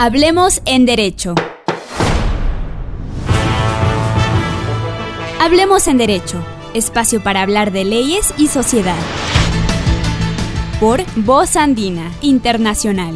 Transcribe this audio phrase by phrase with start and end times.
[0.00, 1.34] Hablemos en Derecho.
[5.40, 6.40] Hablemos en Derecho,
[6.72, 8.94] espacio para hablar de leyes y sociedad.
[10.78, 13.12] Por Voz Andina Internacional.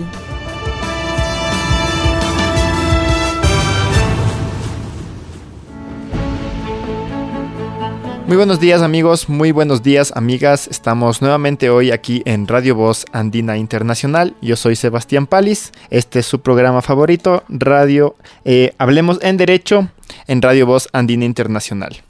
[8.33, 10.67] Muy buenos días amigos, muy buenos días amigas.
[10.67, 14.35] Estamos nuevamente hoy aquí en Radio Voz Andina Internacional.
[14.41, 15.71] Yo soy Sebastián Palis.
[15.91, 19.91] Este es su programa favorito, Radio eh, Hablemos en Derecho
[20.29, 22.01] en Radio Voz Andina Internacional.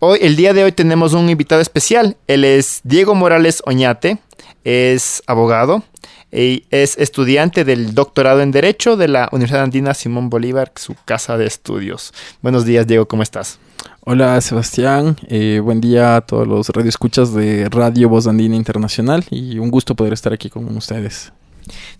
[0.00, 2.16] Hoy, el día de hoy tenemos un invitado especial.
[2.26, 4.18] Él es Diego Morales Oñate,
[4.64, 5.84] es abogado
[6.32, 11.36] y es estudiante del doctorado en Derecho de la Universidad Andina Simón Bolívar, su casa
[11.36, 12.12] de estudios.
[12.42, 13.60] Buenos días, Diego, ¿cómo estás?
[14.00, 19.58] Hola Sebastián, eh, buen día a todos los radioescuchas de Radio Voz Andina Internacional y
[19.58, 21.32] un gusto poder estar aquí con ustedes.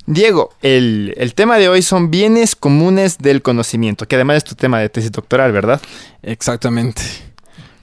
[0.07, 4.55] Diego, el, el, tema de hoy son bienes comunes del conocimiento, que además es tu
[4.55, 5.81] tema de tesis doctoral, ¿verdad?
[6.23, 7.03] Exactamente.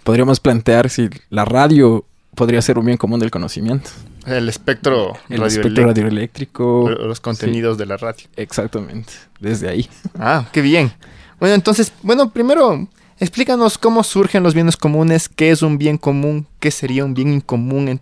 [0.04, 3.90] Podríamos plantear si la radio podría ser un bien común del conocimiento.
[4.26, 6.90] El espectro, el espectro radioeléctrico.
[6.90, 7.80] Los contenidos sí.
[7.80, 8.28] de la radio.
[8.36, 9.90] Exactamente, desde ahí.
[10.20, 10.92] Ah, qué bien.
[11.40, 12.88] Bueno, entonces, bueno, primero
[13.20, 17.34] Explícanos cómo surgen los bienes comunes, qué es un bien común, qué sería un bien
[17.34, 18.00] incomún en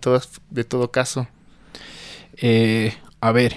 [0.50, 1.26] de todo caso.
[2.36, 2.92] Eh,
[3.22, 3.56] a ver,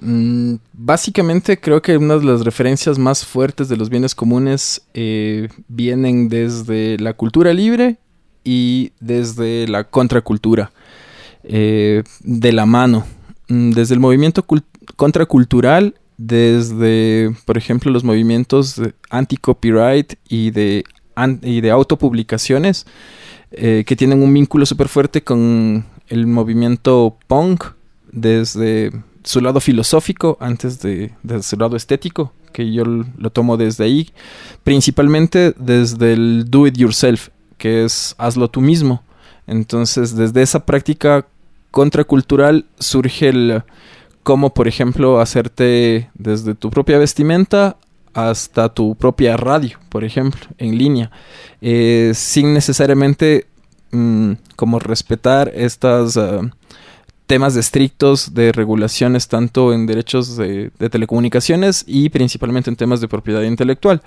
[0.00, 5.48] mmm, básicamente creo que una de las referencias más fuertes de los bienes comunes eh,
[5.66, 7.96] vienen desde la cultura libre
[8.44, 10.72] y desde la contracultura,
[11.44, 13.06] eh, de la mano.
[13.48, 14.44] Mm, desde el movimiento
[14.96, 15.94] contracultural
[16.26, 20.84] desde, por ejemplo, los movimientos anti-copyright y de,
[21.42, 22.86] y de autopublicaciones,
[23.50, 27.64] eh, que tienen un vínculo súper fuerte con el movimiento punk,
[28.12, 28.92] desde
[29.24, 34.10] su lado filosófico antes de, de su lado estético, que yo lo tomo desde ahí,
[34.62, 37.28] principalmente desde el do it yourself,
[37.58, 39.02] que es hazlo tú mismo.
[39.46, 41.26] Entonces, desde esa práctica
[41.70, 43.62] contracultural surge el
[44.22, 47.76] como por ejemplo hacerte desde tu propia vestimenta
[48.14, 51.10] hasta tu propia radio, por ejemplo, en línea,
[51.60, 53.46] eh, sin necesariamente
[53.90, 56.50] mmm, como respetar estos uh,
[57.26, 63.42] temas estrictos de regulaciones tanto en derechos de, telecomunicaciones y principalmente en temas de propiedad
[63.42, 64.02] intelectual.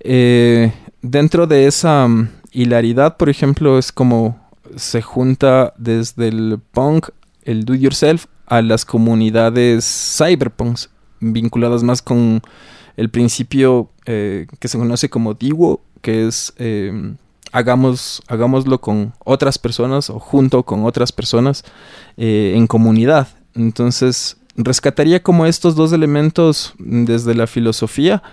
[0.00, 0.72] Eh,
[1.02, 4.40] dentro de esa um, hilaridad, por ejemplo, es como
[4.76, 7.10] se junta desde el punk,
[7.42, 10.90] el do yourself, a las comunidades cyberpunks
[11.20, 12.42] vinculadas más con
[12.96, 17.14] el principio eh, que se conoce como DIWO, que es eh,
[17.54, 21.64] hagamos, hagámoslo con otras personas o junto con otras personas
[22.16, 23.28] eh, en comunidad.
[23.54, 28.24] Entonces, rescataría como estos dos elementos desde la filosofía,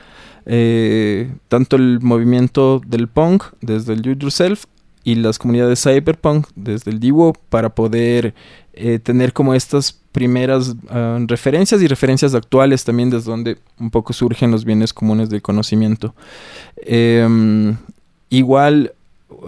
[0.48, 4.66] eh, tanto el movimiento del punk, desde el do yourself,
[5.04, 8.34] y las comunidades cyberpunk desde el DIWO para poder
[8.74, 14.14] eh, tener como estas primeras uh, referencias y referencias actuales también desde donde un poco
[14.14, 16.14] surgen los bienes comunes del conocimiento.
[16.78, 17.76] Eh,
[18.30, 18.94] igual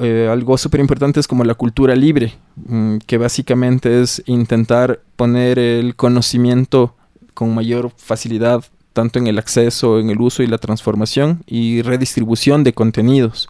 [0.02, 2.34] eh, algo súper importante es como la cultura libre,
[2.70, 6.96] um, que básicamente es intentar poner el conocimiento
[7.34, 12.64] con mayor facilidad tanto en el acceso, en el uso y la transformación y redistribución
[12.64, 13.50] de contenidos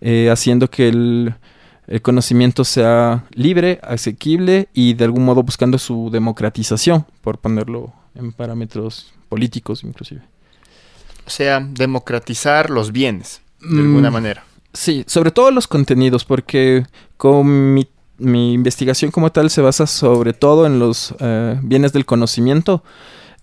[0.00, 1.34] eh, haciendo que el,
[1.86, 8.32] el, conocimiento sea libre, asequible y de algún modo buscando su democratización, por ponerlo en
[8.32, 10.22] parámetros políticos inclusive.
[11.26, 14.44] O sea, democratizar los bienes, de alguna Mm, manera.
[14.72, 17.88] Sí, sobre todo los contenidos, porque con mi,
[18.18, 22.82] mi investigación como tal se basa sobre todo en los eh, bienes del conocimiento.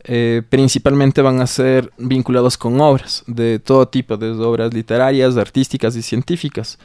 [0.07, 5.95] Eh, principalmente van a ser vinculados con obras de todo tipo, desde obras literarias, artísticas
[5.95, 6.77] y científicas.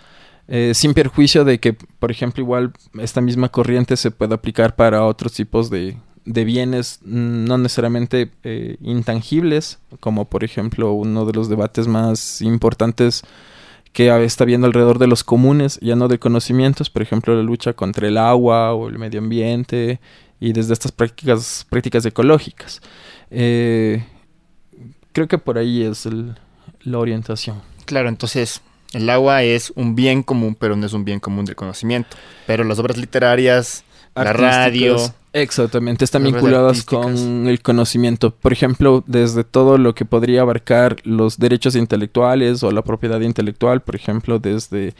[0.48, 5.04] Eh, sin perjuicio de que, por ejemplo, igual esta misma corriente se puede aplicar para
[5.04, 11.32] otros tipos de, de bienes mm, no necesariamente eh, intangibles, como por ejemplo uno de
[11.32, 13.22] los debates más importantes
[13.92, 17.72] que está viendo alrededor de los comunes, ya no de conocimientos, por ejemplo la lucha
[17.72, 20.00] contra el agua o el medio ambiente
[20.40, 22.80] y desde estas prácticas, prácticas ecológicas.
[23.30, 24.04] Eh,
[25.12, 26.34] creo que por ahí es el,
[26.82, 27.60] la orientación.
[27.84, 31.56] Claro, entonces el agua es un bien común, pero no es un bien común del
[31.56, 32.16] conocimiento.
[32.46, 33.84] Pero las obras literarias,
[34.14, 34.96] la radio...
[35.32, 38.34] Exactamente, están vinculadas con el conocimiento.
[38.34, 43.80] Por ejemplo, desde todo lo que podría abarcar los derechos intelectuales o la propiedad intelectual,
[43.80, 44.94] por ejemplo, desde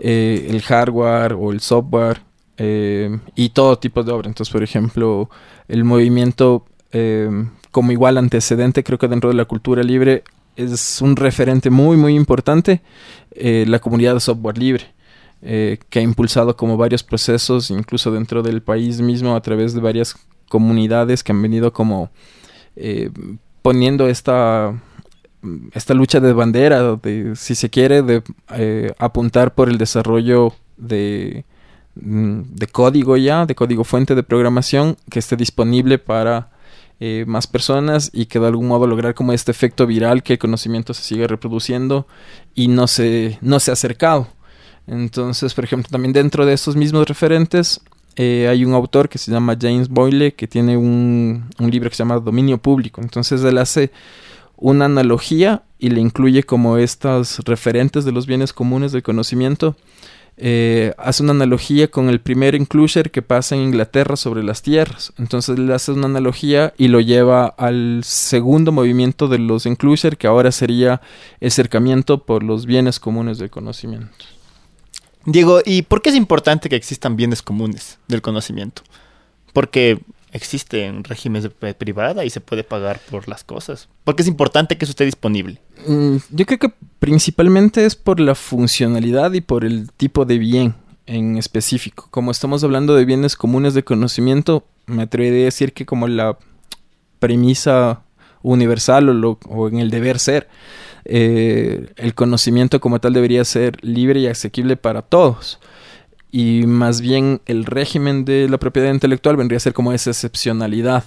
[0.00, 2.22] eh, el hardware o el software
[2.62, 4.28] eh, y todo tipo de obra.
[4.28, 5.30] Entonces, por ejemplo,
[5.66, 7.30] el movimiento eh,
[7.70, 10.24] como igual antecedente, creo que dentro de la cultura libre
[10.56, 12.82] es un referente muy, muy importante,
[13.32, 14.84] eh, la comunidad de software libre.
[15.42, 19.80] Eh, que ha impulsado como varios procesos, incluso dentro del país mismo, a través de
[19.80, 20.14] varias
[20.50, 22.10] comunidades que han venido como
[22.76, 23.10] eh,
[23.62, 24.78] poniendo esta,
[25.72, 28.22] esta lucha de bandera, de, si se quiere, de
[28.98, 31.46] apuntar por el desarrollo de,
[32.02, 36.50] de código ya, de código fuente de programación que esté disponible para
[37.02, 40.38] eh, más personas y que de algún modo lograr como este efecto viral que el
[40.38, 42.06] conocimiento se sigue reproduciendo
[42.54, 44.28] y no se, no se ha acercado.
[44.86, 47.80] Entonces, por ejemplo, también dentro de estos mismos referentes
[48.16, 51.96] eh, hay un autor que se llama James Boyle que tiene un, un, libro que
[51.96, 53.00] se llama Dominio Público.
[53.00, 53.92] Entonces él hace
[54.56, 59.74] una analogía y le incluye como estas referentes de los bienes comunes del conocimiento.
[60.42, 65.12] Eh, hace una analogía con el primer enclosure que pasa en Inglaterra sobre las tierras.
[65.18, 70.26] Entonces él hace una analogía y lo lleva al segundo movimiento de los enclosure que
[70.26, 71.02] ahora sería
[71.40, 74.24] el cercamiento por los bienes comunes del conocimiento.
[75.26, 78.80] Diego, ¿y por qué es importante que existan bienes comunes del conocimiento?
[79.52, 80.00] Porque
[80.32, 83.88] existen regímenes de privada y se puede pagar por las cosas.
[84.04, 85.60] ¿Por qué es importante que eso esté disponible?
[85.86, 90.74] Mm, yo creo que principalmente es por la funcionalidad y por el tipo de bien
[91.06, 92.08] en específico.
[92.10, 96.38] Como estamos hablando de bienes comunes de conocimiento, me atrevería a decir que como la
[97.18, 98.02] premisa
[98.42, 100.48] universal o, lo, o en el deber ser
[101.04, 105.58] eh, el conocimiento como tal debería ser libre y asequible para todos.
[106.32, 111.04] Y más bien el régimen de la propiedad intelectual vendría a ser como esa excepcionalidad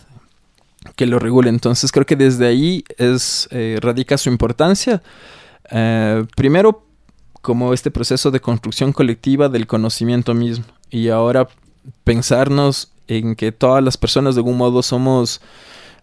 [0.95, 1.49] que lo regule.
[1.49, 5.01] Entonces creo que desde ahí es, eh, radica su importancia.
[5.71, 6.85] Eh, primero,
[7.41, 10.65] como este proceso de construcción colectiva del conocimiento mismo.
[10.89, 11.47] Y ahora
[12.03, 15.41] pensarnos en que todas las personas de algún modo somos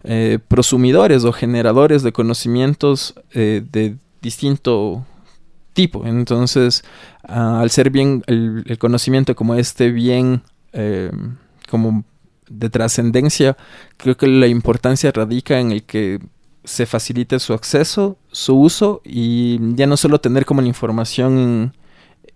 [0.03, 5.05] eh, prosumidores o generadores de conocimientos de distinto
[5.73, 6.05] tipo.
[6.05, 6.83] Entonces,
[7.27, 11.11] uh, al ser bien el, conocimiento como este bien, eh,
[11.69, 12.03] como
[12.49, 13.57] de trascendencia,
[13.97, 16.19] creo que la importancia radica en el que
[16.63, 21.73] se facilite su acceso, su uso y ya no solo tener como la información en,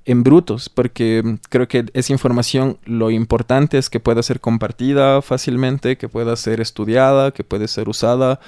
[0.05, 5.97] en brutos, porque creo que esa información lo importante es que pueda ser compartida fácilmente,
[5.97, 8.39] que pueda ser estudiada, que puede ser usada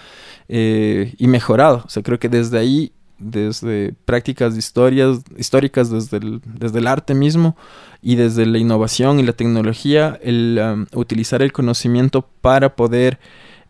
[0.48, 1.84] eh, y mejorada.
[1.86, 6.88] O sea, creo que desde ahí, desde prácticas de historias, históricas, desde el, desde el
[6.88, 7.56] arte mismo
[8.02, 13.20] y desde la innovación y la tecnología, el um, utilizar el conocimiento para poder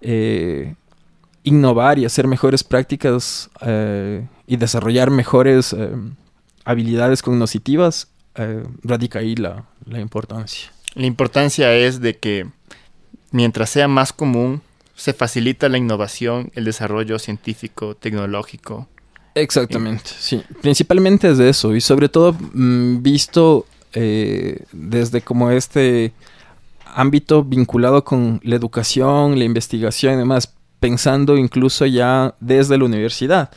[0.02, 0.76] eh,
[1.44, 5.76] innovar y hacer mejores prácticas eh, y desarrollar mejores
[6.68, 10.70] habilidades cognitivas, eh, radica ahí la, la importancia.
[10.94, 12.48] La importancia es de que
[13.32, 14.62] mientras sea más común,
[14.96, 18.90] se facilita la innovación, el desarrollo científico, tecnológico.
[19.42, 20.42] Exactamente, sí.
[20.62, 26.14] Principalmente es de eso y sobre todo mmm, visto eh, desde como este
[26.86, 33.52] ámbito vinculado con la educación, la investigación y demás, pensando incluso ya desde la universidad.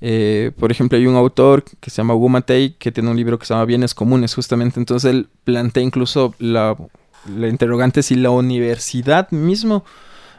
[0.00, 3.38] Eh, por ejemplo, hay un autor que se llama Wu Matei que tiene un libro
[3.38, 4.78] que se llama Bienes Comunes, justamente.
[4.78, 6.76] Entonces él plantea incluso la,
[7.34, 9.84] la interrogante si la universidad mismo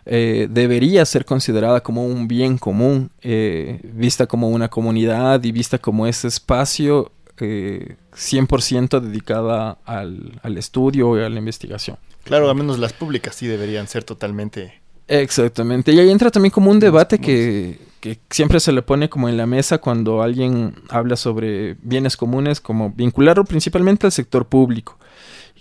[0.07, 5.77] eh, debería ser considerada como un bien común, eh, vista como una comunidad y vista
[5.77, 11.97] como ese espacio 100% dedicada al, al estudio y a la investigación.
[12.23, 15.91] Claro, al menos las públicas sí deberían ser totalmente Exactamente.
[15.93, 19.37] Y ahí entra también como un debate que, que, siempre se le pone como en
[19.37, 24.96] la mesa cuando alguien habla sobre bienes comunes, como vincularlo principalmente al sector público.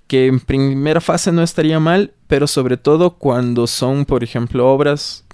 [0.07, 5.25] Que en primera fase no estaría mal, pero sobre todo cuando son, por ejemplo, obras,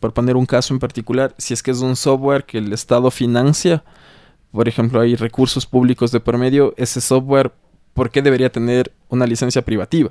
[0.00, 3.10] por poner un caso en particular, si es que es un software que el Estado
[3.10, 3.84] financia,
[4.50, 7.52] por ejemplo, hay recursos públicos de por medio, ese software,
[7.94, 10.10] ¿por qué debería tener una licencia privativa?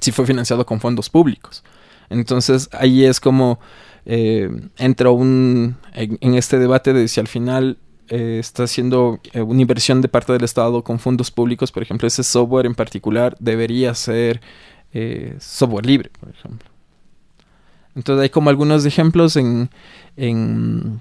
[0.00, 1.64] Si fue financiado con fondos públicos.
[2.10, 3.58] Entonces ahí es como
[4.06, 9.42] eh, entra un, en, en, este debate de si al final eh, está haciendo eh,
[9.42, 13.36] una inversión de parte del Estado con fondos públicos, por ejemplo, ese software en particular
[13.38, 14.40] debería ser
[14.92, 16.68] eh, software libre, por ejemplo.
[17.94, 19.70] Entonces hay como algunos ejemplos en,
[20.16, 21.00] en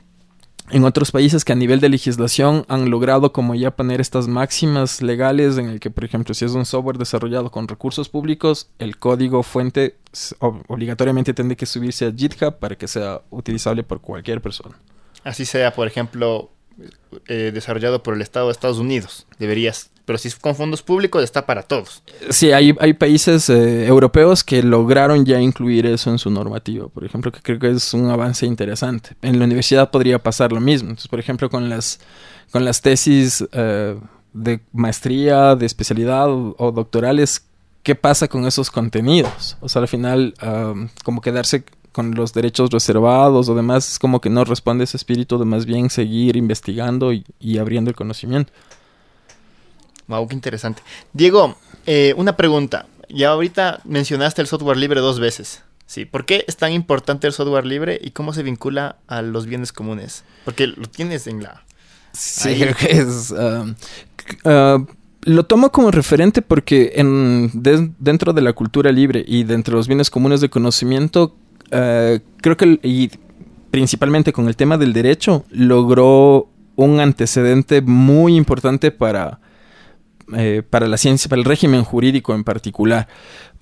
[0.69, 5.01] en otros países que a nivel de legislación han logrado como ya poner estas máximas
[5.01, 8.97] legales en el que, por ejemplo, si es un software desarrollado con recursos públicos, el
[8.97, 9.95] código fuente
[10.39, 14.77] obligatoriamente tiene que subirse a GitHub para que sea utilizable por cualquier persona.
[15.23, 16.51] Así sea, por ejemplo,
[17.27, 19.25] eh, desarrollado por el Estado de Estados Unidos.
[19.39, 19.89] Deberías.
[20.05, 22.03] Pero si es con fondos públicos, está para todos.
[22.29, 26.87] Sí, hay, hay países eh, europeos que lograron ya incluir eso en su normativa.
[26.87, 29.11] Por ejemplo, que creo que es un avance interesante.
[29.21, 30.89] En la universidad podría pasar lo mismo.
[30.89, 31.99] Entonces, por ejemplo, con las,
[32.51, 33.99] con las tesis eh,
[34.33, 37.45] de maestría, de especialidad o, doctorales,
[37.83, 39.57] ¿qué pasa con esos contenidos?
[39.59, 40.35] O sea, al final,
[41.03, 41.65] como quedarse
[41.97, 45.65] con los derechos reservados o demás, es como que no responde ese espíritu de más
[45.65, 48.53] bien seguir investigando y, abriendo el conocimiento.
[50.05, 50.83] Wow, qué interesante.
[51.13, 52.85] Diego, eh, una pregunta.
[53.09, 55.63] Ya ahorita mencionaste el software libre dos veces.
[55.87, 59.47] Sí, ¿por qué es tan importante el software libre y cómo se vincula a los
[59.47, 60.23] bienes comunes?
[60.45, 61.63] Porque lo tienes en la...
[62.13, 63.31] Sí, creo que es...
[63.31, 63.73] Um,
[64.45, 64.85] uh,
[65.23, 67.49] lo tomo como referente porque en,
[67.97, 71.35] dentro de la cultura libre y dentro de los bienes comunes de conocimiento
[71.71, 73.09] eh, creo que, y
[73.71, 79.39] principalmente con el tema del derecho, logró un antecedente muy importante para,
[80.35, 83.07] eh, para la ciencia, para el régimen jurídico en particular.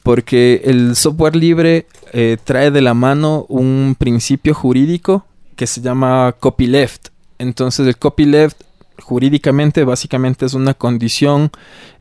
[0.04, 6.36] Porque el software libre eh, trae de la mano un principio jurídico que se llama
[6.40, 7.08] copyleft.
[7.40, 8.62] Entonces el copyleft
[9.00, 11.52] jurídicamente básicamente es una condición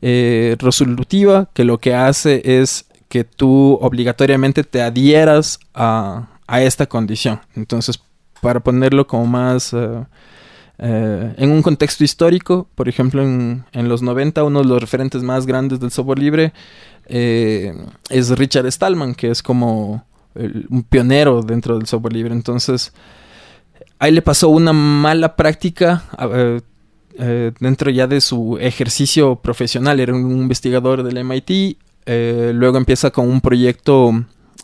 [0.00, 7.40] resolutiva que lo que hace es que tú obligatoriamente te adhieras a, esta condición.
[7.54, 8.00] Entonces,
[8.40, 9.72] para ponerlo como más...
[9.72, 10.04] Eh,
[10.78, 15.46] eh, en un contexto histórico, por ejemplo, en, los 90, uno de los referentes más
[15.46, 16.52] grandes del software libre
[17.06, 17.72] eh,
[18.10, 20.04] es Richard Stallman, que es como
[20.34, 22.34] un pionero dentro del software libre.
[22.34, 22.92] Entonces,
[24.00, 26.02] ahí le pasó una mala práctica
[27.60, 30.00] dentro ya de su ejercicio profesional.
[30.00, 34.12] Era un investigador del MIT, eh, luego empieza con un proyecto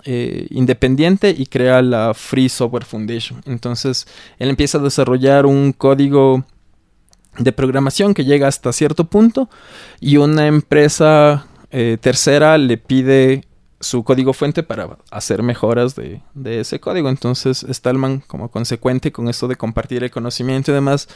[0.04, 3.42] eh, independiente y crea la Free Software Foundation.
[3.44, 4.06] Entonces,
[4.38, 6.44] él empieza a desarrollar un código
[7.38, 9.48] de programación que llega hasta cierto punto
[10.00, 13.44] y una empresa eh, tercera le pide
[13.80, 17.08] su código fuente para hacer mejoras de, ese código.
[17.08, 21.08] Entonces, Stallman, como consecuente con esto de compartir el conocimiento y demás,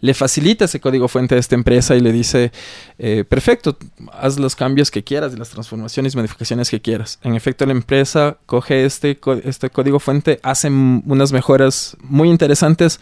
[0.00, 2.52] le facilita ese código fuente a esta empresa y le dice,
[2.98, 3.76] eh, perfecto,
[4.12, 7.18] haz los cambios que quieras, las transformaciones y modificaciones que quieras.
[7.22, 13.00] En efecto, la empresa coge este, este código fuente, hace unas mejoras muy interesantes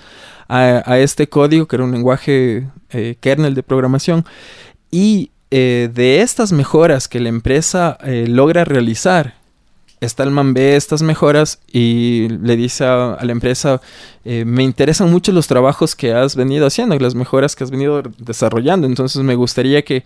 [0.49, 4.25] a, este código, que era un lenguaje eh, kernel de programación,
[4.91, 9.35] y eh, de estas mejoras que la empresa eh, logra realizar,
[10.03, 13.83] Stallman ve estas mejoras y le dice a, la empresa,
[14.25, 18.03] eh, me interesan mucho los trabajos que has venido haciendo, las mejoras que has venido
[18.19, 20.05] desarrollando, entonces me gustaría que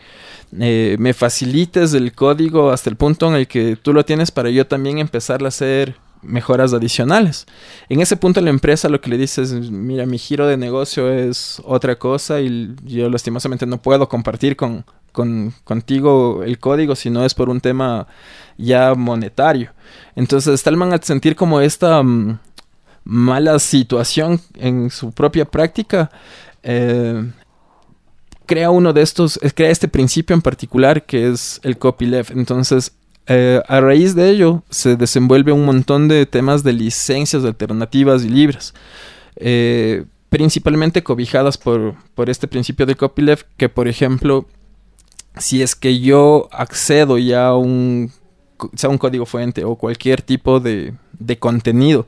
[0.50, 4.66] me facilites el código hasta el punto en el que tú lo tienes para yo
[4.66, 7.46] también empezar a hacer mejoras adicionales.
[7.88, 11.12] En ese punto la empresa lo que le dice es, mira, mi giro de negocio
[11.12, 17.24] es otra cosa y yo lastimosamente no puedo compartir con, contigo el código si no
[17.24, 18.06] es por un tema
[18.58, 19.72] ya monetario.
[20.16, 22.38] Entonces Stallman al sentir como esta mm,
[23.04, 26.10] mala situación en su propia práctica,
[26.62, 27.30] eh,
[28.46, 32.32] crea uno de estos, crea este principio en particular que es el copyleft.
[32.32, 32.92] Entonces
[33.26, 38.28] eh, a raíz de ello se desenvuelve un montón de temas de licencias alternativas y
[38.28, 38.74] libres.
[39.36, 44.46] Eh, principalmente cobijadas por, por, este principio de copyleft, que por ejemplo,
[45.36, 48.12] si es que yo accedo ya a un,
[48.58, 52.06] un código fuente o cualquier tipo de, de contenido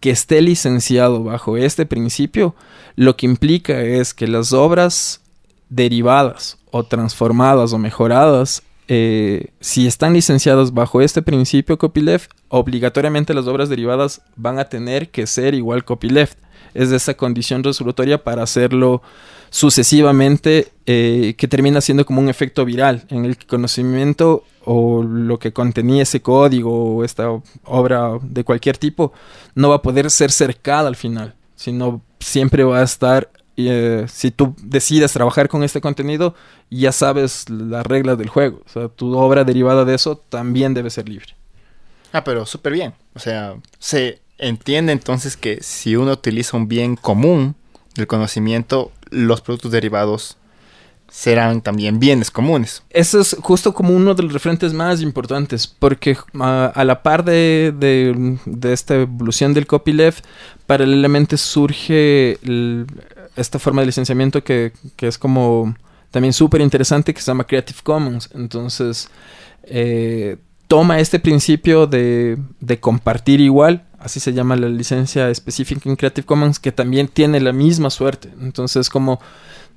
[0.00, 2.54] que esté licenciado bajo este principio,
[2.94, 5.22] lo que implica es que las obras
[5.68, 13.46] derivadas o transformadas o mejoradas eh, si están licenciados bajo este principio copyleft, obligatoriamente las
[13.46, 16.38] obras derivadas van a tener que ser igual copyleft.
[16.72, 19.02] Es de esa condición resolutoria para hacerlo
[19.50, 25.52] sucesivamente eh, que termina siendo como un efecto viral en el conocimiento o lo que
[25.52, 27.28] contenía ese código o esta
[27.64, 29.12] obra de cualquier tipo
[29.54, 34.30] no va a poder ser cercada al final, sino siempre va a estar eh, si
[34.30, 36.36] tú decides trabajar con este contenido,
[36.70, 38.62] ya sabes las reglas del juego.
[38.64, 41.34] O sea, tu obra derivada de eso también debe ser libre.
[42.12, 42.94] Ah, pero súper bien.
[43.14, 47.56] O sea, se entiende entonces que si uno utiliza un bien común
[47.98, 50.36] del conocimiento, los productos derivados
[51.10, 52.82] serán también bienes comunes.
[52.90, 57.24] Eso es justo como uno de los referentes más importantes, porque ah, a la par
[57.24, 60.24] de, de, esta evolución del copyleft,
[60.66, 62.38] paralelamente surge
[63.36, 65.74] esta forma de licenciamiento que, es como
[66.10, 68.28] también súper interesante, que se llama Creative Commons.
[68.34, 69.08] Entonces,
[69.64, 70.36] eh,
[70.66, 76.26] toma este principio de, de compartir igual así se llama la licencia específica en Creative
[76.26, 78.32] Commons, que también tiene la misma suerte.
[78.40, 79.20] Entonces, como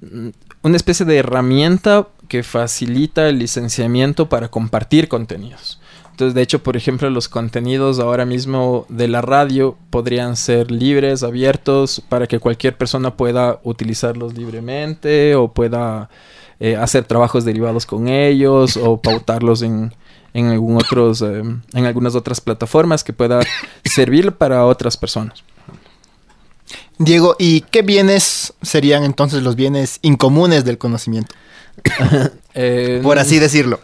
[0.02, 0.30] mm,
[0.64, 5.80] una especie de herramienta que facilita el licenciamiento para compartir contenidos.
[6.12, 11.24] Entonces, de hecho, por ejemplo, los contenidos ahora mismo de la radio podrían ser libres,
[11.24, 16.10] abiertos, para que cualquier persona pueda utilizarlos libremente o pueda
[16.60, 19.94] eh, hacer trabajos derivados con ellos o pautarlos en,
[20.34, 21.42] en, algún otros, eh,
[21.74, 23.42] en algunas otras plataformas que pueda
[23.86, 25.44] servir para otras personas.
[26.98, 31.36] Diego, ¿y qué bienes serían entonces los bienes incomunes del conocimiento?
[32.54, 33.80] Eh, Por así decirlo.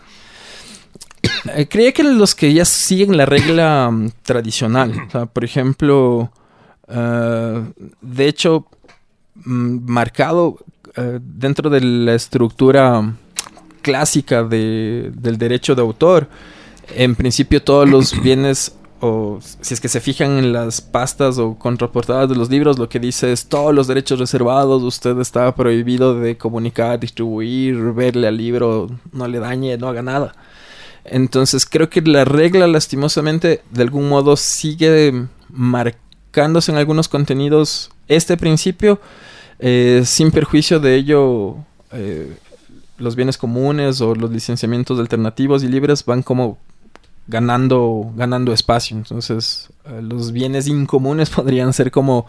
[1.56, 5.08] Eh, creía que los que ya siguen la regla mm, tradicional.
[5.32, 6.30] por ejemplo,
[6.86, 8.68] de hecho,
[9.36, 10.58] mm, marcado
[11.22, 13.16] dentro de la estructura
[13.88, 16.28] clásica de, del derecho de autor.
[16.94, 21.56] En principio todos los bienes o si es que se fijan en las pastas o
[21.56, 26.20] contraportadas de los libros, lo que dice es todos los derechos reservados, usted está prohibido
[26.20, 30.36] de comunicar, distribuir, verle al libro, no le dañe, no haga nada.
[31.06, 38.36] Entonces creo que la regla lastimosamente de algún modo sigue marcándose en algunos contenidos este
[38.36, 39.00] principio,
[39.60, 41.56] eh, sin perjuicio de ello
[41.94, 42.36] eh,
[42.98, 46.58] los bienes comunes o los licenciamientos alternativos y libres van como
[47.28, 48.98] ganando, ganando espacio.
[48.98, 52.26] Entonces, eh, los bienes incomunes podrían ser como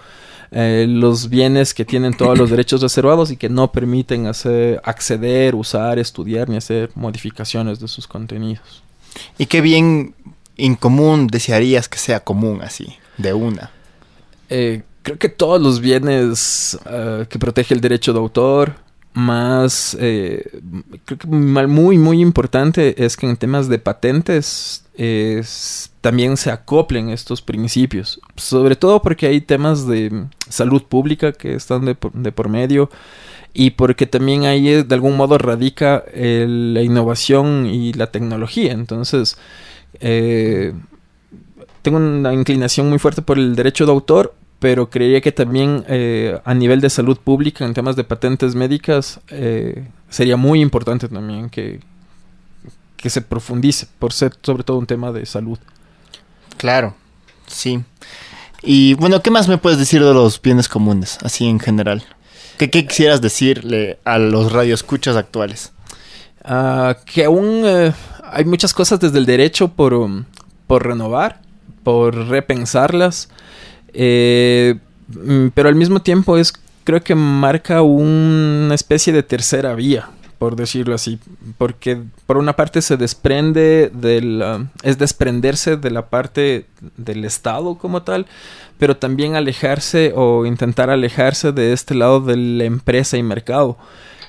[0.51, 5.55] eh, los bienes que tienen todos los derechos reservados y que no permiten hacer, acceder,
[5.55, 8.83] usar, estudiar ni hacer modificaciones de sus contenidos.
[9.37, 10.15] ¿Y qué bien
[10.57, 13.71] incomún desearías que sea común así, de una?
[14.51, 16.79] Eh, creo que todos los bienes
[17.29, 18.75] que protege el derecho de autor,
[19.13, 20.61] más, eh,
[21.05, 24.85] creo que muy, muy importante es que en temas de patentes
[26.01, 31.85] también se acoplen estos principios, sobre todo porque hay temas de salud pública que están
[31.85, 32.91] de por, medio
[33.55, 38.73] y porque también ahí eh, de algún modo radica la innovación y la tecnología.
[38.73, 39.37] Entonces,
[40.01, 40.73] eh,
[41.83, 46.41] tengo una inclinación muy fuerte por el derecho de autor, pero creería que también eh,
[46.45, 51.49] a nivel de salud pública, en temas de patentes médicas, eh, sería muy importante también
[51.49, 51.81] que,
[52.97, 55.59] que se profundice, por ser sobre todo un tema de salud.
[56.57, 56.95] Claro,
[57.47, 57.85] sí.
[58.63, 62.05] Y bueno, ¿qué más me puedes decir de los bienes comunes, así en general?
[62.59, 65.73] ¿Qué, quisieras decirle a los radioescuchas actuales?
[66.45, 67.93] Ah, que aún eh,
[68.25, 70.25] hay muchas cosas desde el derecho por, um,
[70.67, 71.41] por renovar,
[71.85, 73.29] por repensarlas.
[74.01, 74.77] Eh,
[75.09, 76.53] mm, pero al mismo tiempo es,
[76.85, 80.09] creo que marca una especie de tercera vía,
[80.39, 81.19] por decirlo así,
[81.59, 88.03] porque por una parte se desprende del, es desprenderse de la parte del Estado como
[88.03, 88.27] tal,
[88.79, 93.77] pero también alejarse o intentar alejarse de este lado de la empresa y mercado.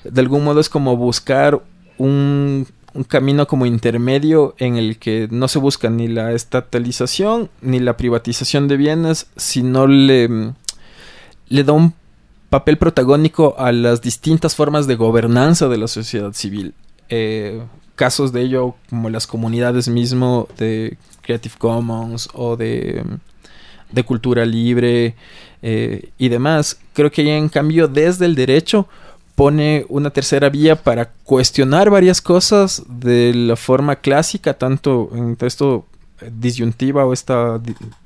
[0.03, 1.61] De algún modo es como buscar
[1.99, 7.79] un un camino como intermedio en el que no se busca ni la estatalización ni
[7.79, 10.53] la privatización de bienes, sino le,
[11.47, 11.93] le da un
[12.49, 16.73] papel protagónico a las distintas formas de gobernanza de la sociedad civil.
[17.09, 17.61] Eh,
[17.95, 23.03] casos de ello como las comunidades mismo de Creative Commons o de,
[23.91, 25.15] de cultura libre
[25.61, 26.79] eh, y demás.
[26.93, 28.87] Creo que en cambio desde el derecho
[29.39, 35.85] pone una tercera vía para cuestionar varias cosas de la forma clásica, tanto en esto
[36.19, 37.57] eh, disyuntiva o esta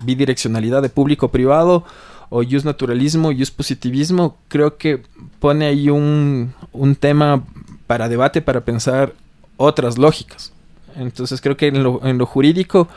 [0.06, 1.86] bidireccionalidad de público-privado
[2.30, 5.02] o use naturalismo, use positivismo, creo que
[5.39, 7.43] pone ahí un, un tema
[7.88, 9.13] para debate, para pensar
[9.58, 10.54] otras lógicas.
[10.96, 12.88] Entonces creo que en lo, en lo jurídico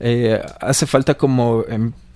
[0.00, 1.64] eh, hace falta como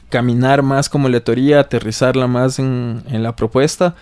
[0.09, 3.97] caminar más como la teoría, aterrizarla más en la propuesta,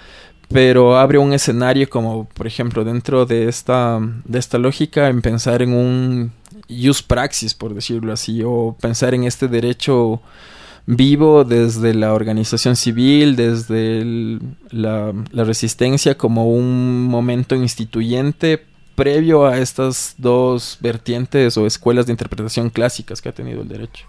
[0.48, 5.62] pero abre un escenario como por ejemplo dentro de esta de esta lógica en pensar
[5.62, 6.32] en un
[6.68, 10.20] use praxis por decirlo así o pensar en este derecho
[10.86, 14.38] vivo desde la organización civil desde
[14.70, 18.64] la, la, resistencia como un momento instituyente
[18.96, 24.06] previo a estas dos vertientes o escuelas de interpretación clásicas que ha tenido el derecho.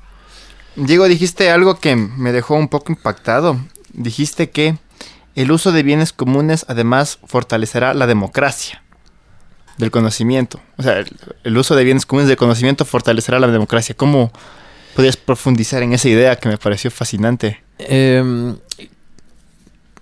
[0.75, 3.59] Diego dijiste algo que me dejó un poco impactado.
[3.93, 4.77] Dijiste que
[5.37, 8.81] el uso de bienes comunes además fortalecerá la democracia
[9.77, 10.59] del conocimiento.
[10.77, 11.03] O sea,
[11.43, 13.95] el, uso de bienes comunes de conocimiento fortalecerá la democracia.
[13.95, 14.31] ¿Cómo
[14.95, 17.63] podrías profundizar en esa idea que me pareció fascinante?
[17.77, 18.57] Em,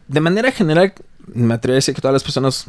[0.08, 0.94] de manera general,
[1.28, 2.68] me atrevería a decir que todas las personas,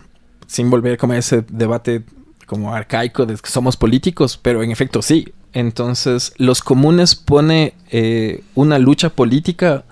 [0.49, 2.03] sin volver como a ese debate
[2.47, 8.43] como arcaico de que somos políticos, pero en efecto sí, Entonces, los comunes pone eh,
[8.57, 9.85] una lucha política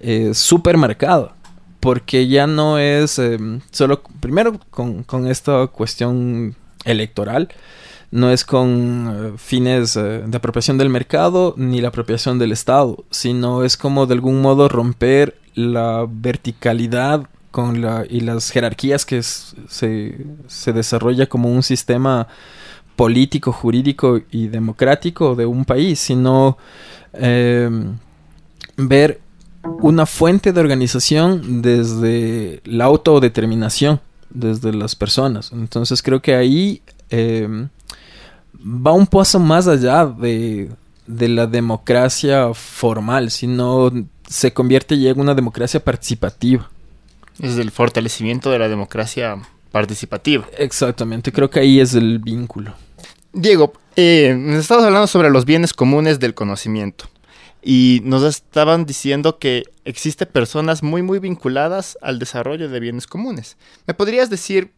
[0.00, 1.35] eh, súper marcada,
[1.86, 7.48] porque ya no es em, solo, primero, con, esta cuestión electoral,
[8.10, 13.62] no es con eh, fines de apropiación del mercado ni la apropiación del Estado, sino
[13.62, 20.26] es como de algún modo romper la verticalidad con la, y las jerarquías que se,
[20.48, 22.26] se desarrolla como un sistema
[22.96, 26.58] político, jurídico y democrático de un país, sino
[27.12, 27.70] eh,
[28.76, 29.20] ver
[29.80, 34.00] una fuente de organización desde la autodeterminación,
[34.30, 35.52] desde las personas.
[35.52, 37.68] Entonces creo que ahí eh,
[38.54, 40.70] va un paso más allá de,
[41.06, 43.92] de la democracia formal, sino
[44.28, 46.68] se convierte ya en una democracia participativa.
[47.40, 49.36] Es el fortalecimiento de la democracia
[49.70, 50.46] participativa.
[50.56, 52.72] Exactamente, creo que ahí es el vínculo.
[53.32, 57.06] Diego, eh, nos estabas hablando sobre los bienes comunes del conocimiento
[57.68, 63.56] y nos estaban diciendo que existen personas muy muy vinculadas al desarrollo de bienes comunes.
[63.88, 64.70] ¿Me podrías decir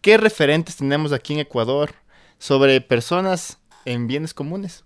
[0.00, 1.90] qué referentes tenemos aquí en Ecuador
[2.38, 4.84] sobre personas en bienes comunes?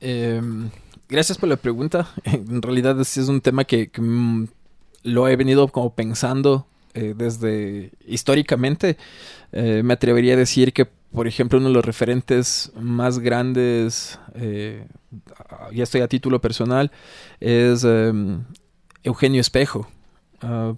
[0.00, 0.70] Em,
[1.08, 2.08] gracias por la pregunta.
[2.24, 4.46] En realidad es, es un tema que, mm,
[5.04, 8.96] lo he venido como pensando eh, desde históricamente.
[9.52, 14.88] Eh, me atrevería a decir que por ejemplo, uno de los referentes más grandes, eh,
[15.72, 16.90] ya estoy a título personal,
[17.40, 18.44] es em,
[19.02, 19.86] Eugenio Espejo.
[20.40, 20.74] Ah,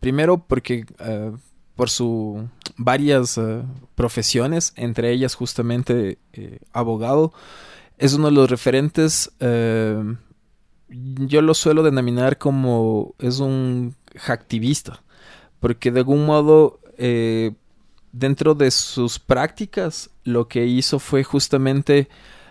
[0.00, 1.36] primero porque uh,
[1.74, 2.42] por sus
[2.76, 7.32] varias uh, profesiones, entre ellas justamente eh, abogado,
[7.98, 10.16] es uno de los referentes, em,
[10.88, 15.02] yo lo suelo denominar como es un hacktivista,
[15.60, 17.52] porque de algún modo eh,
[18.12, 22.08] dentro de sus prácticas lo que hizo fue justamente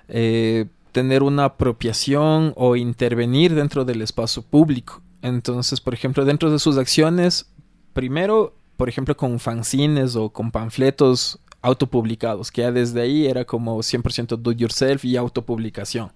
[0.08, 5.02] eh, tener una apropiación o intervenir dentro del espacio público.
[5.22, 7.48] Entonces, por ejemplo, dentro de sus acciones,
[7.94, 13.78] primero, por ejemplo, con fanzines o con panfletos autopublicados, que ya desde ahí era como
[13.80, 16.12] 100% do yourself y autopublicación.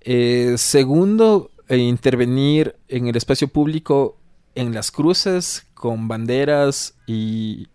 [0.00, 4.16] Eh, segundo, eh, intervenir en el espacio público
[4.54, 7.68] en las cruces con banderas y,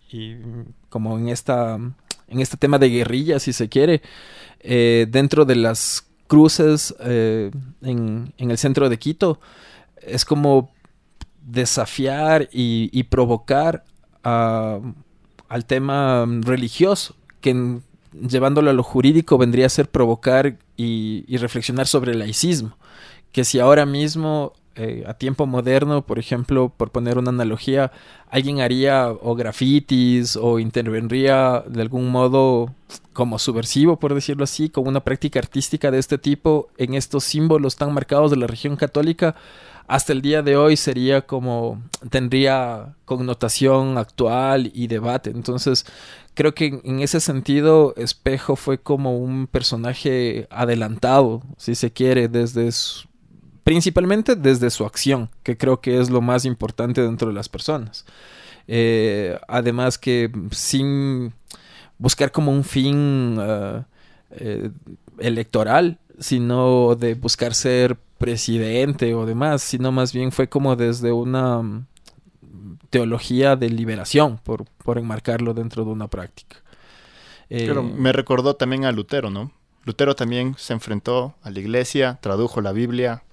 [0.89, 1.77] como en esta
[2.31, 4.01] en este tema de guerrilla si se quiere
[4.61, 9.39] eh, dentro de las cruces eh, en, el centro de Quito
[10.01, 10.71] es como
[11.45, 13.83] desafiar y, provocar
[14.23, 17.79] al tema religioso que
[18.13, 22.77] llevándolo a lo jurídico vendría a ser provocar y, y reflexionar sobre el laicismo
[23.31, 27.91] que si ahora mismo eh, a tiempo moderno, por ejemplo, por poner una analogía,
[28.29, 32.73] alguien haría o grafitis o intervendría de algún modo
[33.13, 37.75] como subversivo, por decirlo así, con una práctica artística de este tipo en estos símbolos
[37.75, 39.35] tan marcados de la región católica,
[39.87, 45.31] hasta el día de hoy sería como tendría connotación actual y debate.
[45.31, 45.85] Entonces,
[46.33, 52.71] creo que en ese sentido Espejo fue como un personaje adelantado, si se quiere, desde
[52.71, 53.10] su
[53.71, 58.03] principalmente desde su acción, que creo que es lo más importante dentro de las personas.
[58.67, 61.31] Eh, además que sin
[61.97, 63.85] buscar como un fin uh,
[64.31, 64.71] eh,
[65.19, 71.61] electoral, sino de buscar ser presidente o demás, sino más bien fue como desde una
[71.61, 71.87] mm,
[72.89, 76.57] teología de liberación, por, por enmarcarlo dentro de una práctica.
[77.49, 79.53] Eh, me recordó también a Lutero, ¿no?
[79.85, 83.23] Lutero también se enfrentó a la iglesia, tradujo la Biblia,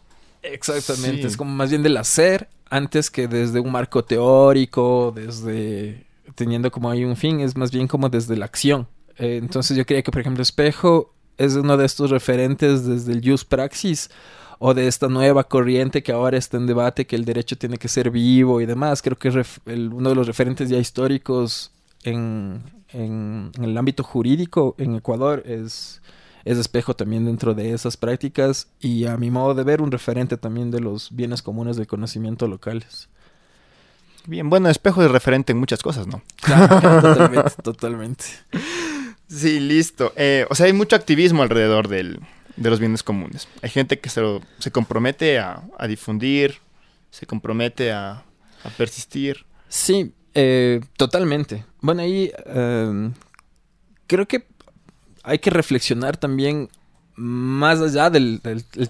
[0.42, 6.70] Exactamente, es como más bien del hacer antes que desde un marco teórico, desde teniendo
[6.70, 8.86] como ahí un fin, es más bien como desde la acción.
[9.16, 13.28] Eh, entonces yo creía que, por ejemplo, Espejo es uno de estos referentes desde el
[13.28, 14.10] Jus Praxis
[14.58, 17.88] o de esta nueva corriente que ahora está en debate que el derecho tiene que
[17.88, 19.02] ser vivo y demás.
[19.02, 19.28] Creo que
[19.66, 21.72] uno de los referentes ya históricos
[22.02, 26.00] en, en, en el ámbito jurídico en Ecuador es
[26.48, 30.38] es espejo también dentro de esas prácticas y a mi modo de ver un referente
[30.38, 33.10] también de los bienes comunes del conocimiento locales.
[34.26, 36.22] Bien, bueno, espejo es referente en muchas cosas, ¿no?
[36.46, 38.24] totalmente, totalmente.
[39.28, 40.14] Sí, listo.
[40.16, 42.18] Eh, o sea, hay mucho activismo alrededor del,
[42.56, 43.46] de los bienes comunes.
[43.60, 44.22] Hay gente que se,
[44.58, 46.60] se compromete a, difundir,
[47.10, 48.24] se compromete a,
[48.78, 49.44] persistir.
[49.68, 51.66] Sí, eh, totalmente.
[51.82, 53.10] Bueno, ahí eh,
[54.06, 54.46] creo que
[55.28, 56.70] hay que reflexionar también
[57.16, 58.40] más allá del,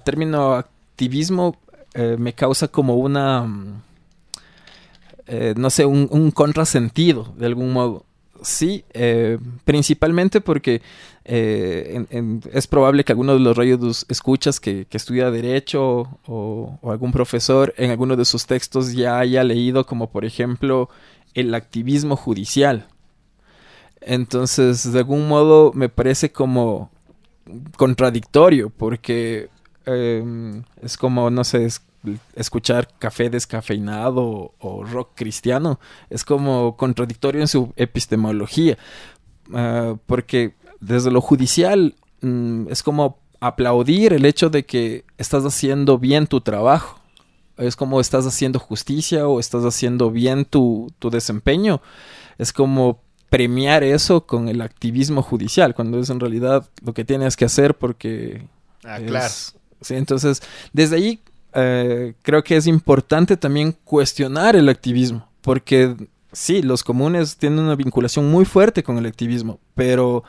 [0.04, 1.56] término activismo,
[1.94, 3.82] eh, me causa como una, mm,
[5.26, 8.04] eh, no sé, un, contrasentido de algún modo.
[8.40, 10.80] sí, eh, principalmente porque
[11.24, 17.90] es probable que alguno de los rayos escuchas que, estudia derecho o, algún profesor en
[17.90, 20.88] alguno de sus textos ya haya leído como por ejemplo
[21.34, 22.86] el activismo judicial.
[24.00, 26.90] Entonces, de algún modo me parece como
[27.76, 29.48] contradictorio porque
[29.86, 31.66] em, es como, no sé,
[32.34, 35.80] escuchar café descafeinado o, rock cristiano.
[36.10, 38.78] Es como contradictorio en su epistemología.
[39.52, 45.98] Ah, porque desde lo judicial mm, es como aplaudir el hecho de que estás haciendo
[45.98, 46.98] bien tu trabajo.
[47.56, 51.80] Es como estás haciendo justicia o estás haciendo bien tu, desempeño.
[52.38, 57.36] Es como premiar eso con el activismo judicial, cuando es en realidad lo que tienes
[57.36, 58.46] que hacer porque...
[58.84, 59.32] Ah, claro.
[59.80, 61.20] Sí, entonces, desde ahí
[61.54, 65.94] eh, creo que es importante también cuestionar el activismo, porque
[66.32, 70.24] sí, los comunes tienen una vinculación muy fuerte con el activismo, pero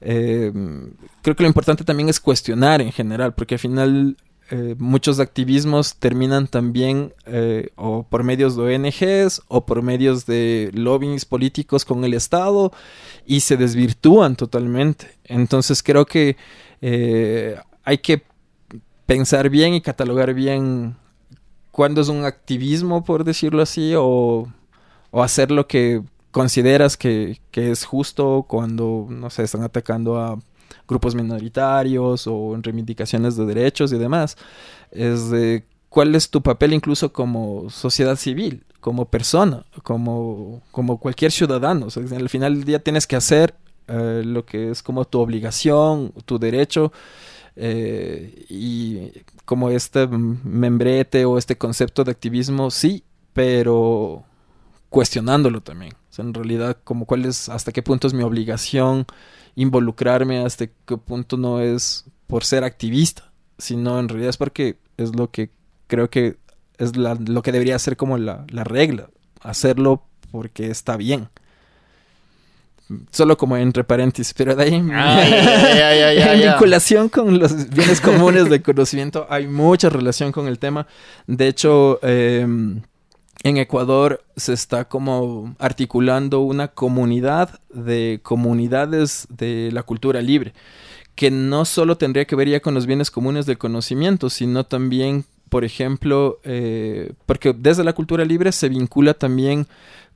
[0.00, 0.52] eh,
[1.22, 4.16] creo que lo importante también es cuestionar en general, porque al final
[4.50, 7.12] eh, muchos activismos terminan también
[7.76, 12.72] o por medios de ONGs o por medios de lobbies políticos con el Estado
[13.26, 15.18] y se desvirtúan totalmente.
[15.24, 16.36] Entonces creo que
[17.84, 18.22] hay que
[19.06, 20.96] pensar bien y catalogar bien
[21.70, 24.52] cuándo es un activismo, por decirlo así, o,
[25.10, 30.38] o hacer lo que consideras que, es justo cuando, no sé, están atacando a
[30.88, 34.36] grupos minoritarios o en reivindicaciones de derechos y demás.
[34.90, 41.32] Es de cuál es tu papel incluso como sociedad civil, como persona, como, como cualquier
[41.32, 41.88] ciudadano.
[41.94, 43.54] al final del día tienes que hacer
[43.86, 46.92] eh, lo que es como tu obligación, tu derecho
[47.56, 49.10] eh, y
[49.44, 54.24] como este membrete o este concepto de activismo, sí, pero
[54.90, 55.92] cuestionándolo también.
[56.18, 59.06] En realidad, como cuál es, hasta qué punto es mi obligación
[59.54, 65.16] involucrarme, hasta qué punto no es por ser activista, sino en realidad es porque es
[65.16, 65.50] lo que
[65.88, 66.36] creo que
[66.78, 71.28] es lo que debería ser como la, la regla, hacerlo porque está bien.
[73.10, 74.88] Solo como entre paréntesis, pero de ahí en
[76.42, 80.86] vinculación con los bienes comunes de conocimiento hay mucha relación con el tema.
[81.26, 82.80] De hecho, em,
[83.44, 90.54] en Ecuador se está como articulando una comunidad de comunidades de la cultura libre,
[91.14, 95.24] que no solo tendría que ver ya con los bienes comunes del conocimiento, sino también,
[95.48, 99.66] por ejemplo, eh, porque desde la cultura libre se vincula también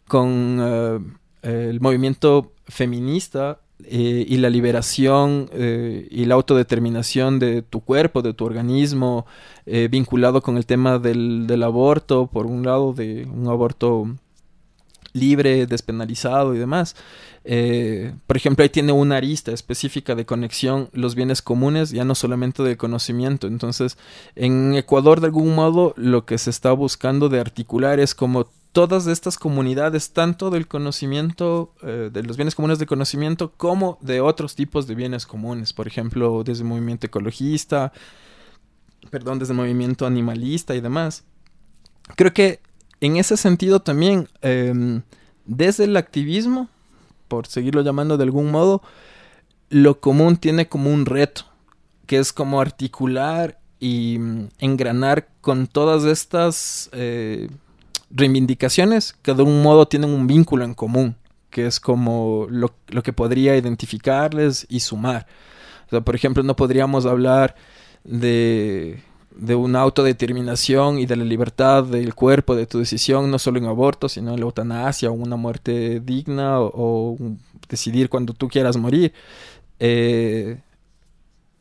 [0.08, 0.98] con eh,
[1.42, 8.34] el movimiento feminista eh, y la liberación eh, y la autodeterminación de tu cuerpo, de
[8.34, 9.26] tu organismo,
[9.66, 14.16] eh, vinculado con el tema del, del, aborto, por un lado, de un aborto
[15.12, 16.96] libre, despenalizado y demás.
[18.26, 22.62] por ejemplo, ahí tiene una arista específica de conexión los bienes comunes, ya no solamente
[22.62, 23.46] de conocimiento.
[23.46, 23.98] Entonces,
[24.36, 29.06] en Ecuador, de algún modo, lo que se está buscando de articular es como todas
[29.06, 34.54] estas comunidades, tanto del conocimiento, eh, de los bienes comunes de conocimiento, como de otros
[34.54, 37.92] tipos de bienes comunes, por ejemplo, desde movimiento ecologista,
[39.10, 41.24] perdón, desde el movimiento animalista y demás.
[42.16, 42.60] Creo que
[43.00, 45.02] en ese sentido también, em,
[45.44, 46.68] desde el activismo,
[47.28, 48.82] por seguirlo llamando de algún modo,
[49.68, 51.44] lo común tiene como un reto,
[52.06, 57.48] que es como articular y mm, engranar con todas estas eh,
[58.12, 61.16] reivindicaciones que de un modo tienen un vínculo en común,
[61.50, 62.72] que es como lo,
[63.02, 65.26] que podría identificarles y sumar.
[65.86, 67.56] O sea, por ejemplo, no podríamos hablar
[68.04, 69.02] de,
[69.34, 73.66] de una autodeterminación y de la libertad del cuerpo, de tu decisión, no solo en
[73.66, 77.16] aborto, sino en la eutanasia o una muerte digna o,
[77.68, 79.12] decidir cuando tú quieras morir.
[79.78, 80.60] Eh,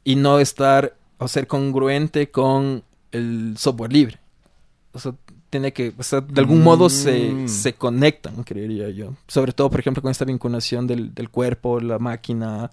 [0.04, 4.20] y no estar o ser congruente con el software libre.
[4.94, 5.14] O sea,
[5.52, 7.48] tiene que, o sea, de algún modo se, mm.
[7.50, 9.14] se, conectan, creería yo.
[9.28, 12.72] Sobre todo, por ejemplo, con esta vinculación del, del cuerpo, la máquina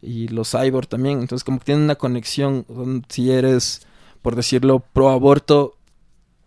[0.00, 1.20] y los cyborg también.
[1.20, 2.64] Entonces, como que tienen una conexión.
[3.08, 3.84] Si eres,
[4.22, 5.76] por decirlo, pro aborto,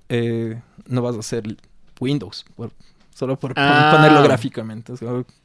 [0.07, 1.57] eh, no vas a hacer
[1.99, 2.45] Windows.
[3.13, 3.91] solo por ah.
[3.93, 4.93] ponerlo gráficamente.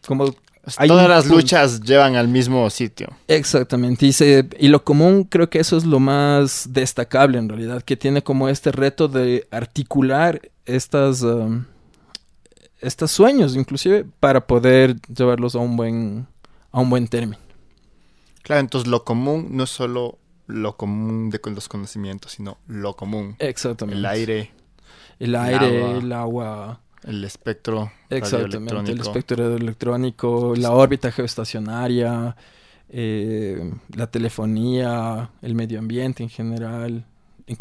[0.07, 0.33] como
[0.87, 3.09] Todas las luchas llevan al mismo sitio.
[3.27, 4.07] Exactamente.
[4.07, 4.15] Y,
[4.65, 8.49] y lo común creo que eso es lo más destacable en realidad, que tiene como
[8.49, 11.65] este reto de articular estas, um,
[12.81, 16.29] estos sueños, inclusive, para poder llevarlos a un buen,
[16.71, 17.39] a un buen término.
[18.43, 23.37] Claro, entonces lo común no es solo lo común de los conocimientos, sino lo común.
[23.41, 23.99] Exactamente.
[23.99, 24.51] El aire.
[25.19, 26.92] El aire, el agua El
[27.25, 32.37] espectro Exactamente, el espectro electrónico, la órbita geoestacionaria,
[32.89, 37.05] eh, la telefonía, el medio ambiente en general.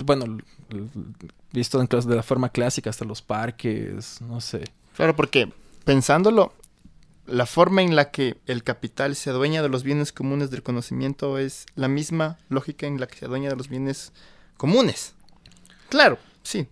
[0.06, 0.38] bueno,
[1.51, 4.63] visto en de la forma clásica, hasta los parques, no sé.
[4.95, 5.51] Claro, porque
[5.86, 6.54] pensándolo,
[7.25, 11.38] la forma en la que el capital se adueña de los bienes comunes del conocimiento
[11.38, 14.12] es la misma lógica en la que se adueña de los bienes
[14.58, 15.15] comunes.
[15.89, 16.67] Claro, sí.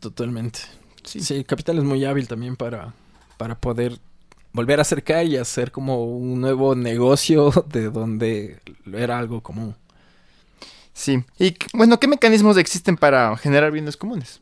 [0.00, 0.60] Totalmente.
[1.06, 1.34] Sí.
[1.34, 2.92] el capital es muy hábil también para,
[3.38, 3.98] para poder
[4.52, 8.60] volver a acercar y hacer como un nuevo negocio de donde
[8.92, 9.74] era algo común.
[10.92, 11.24] Sí.
[11.38, 14.40] Y bueno, ¿qué mecanismos existen para generar bienes comunes?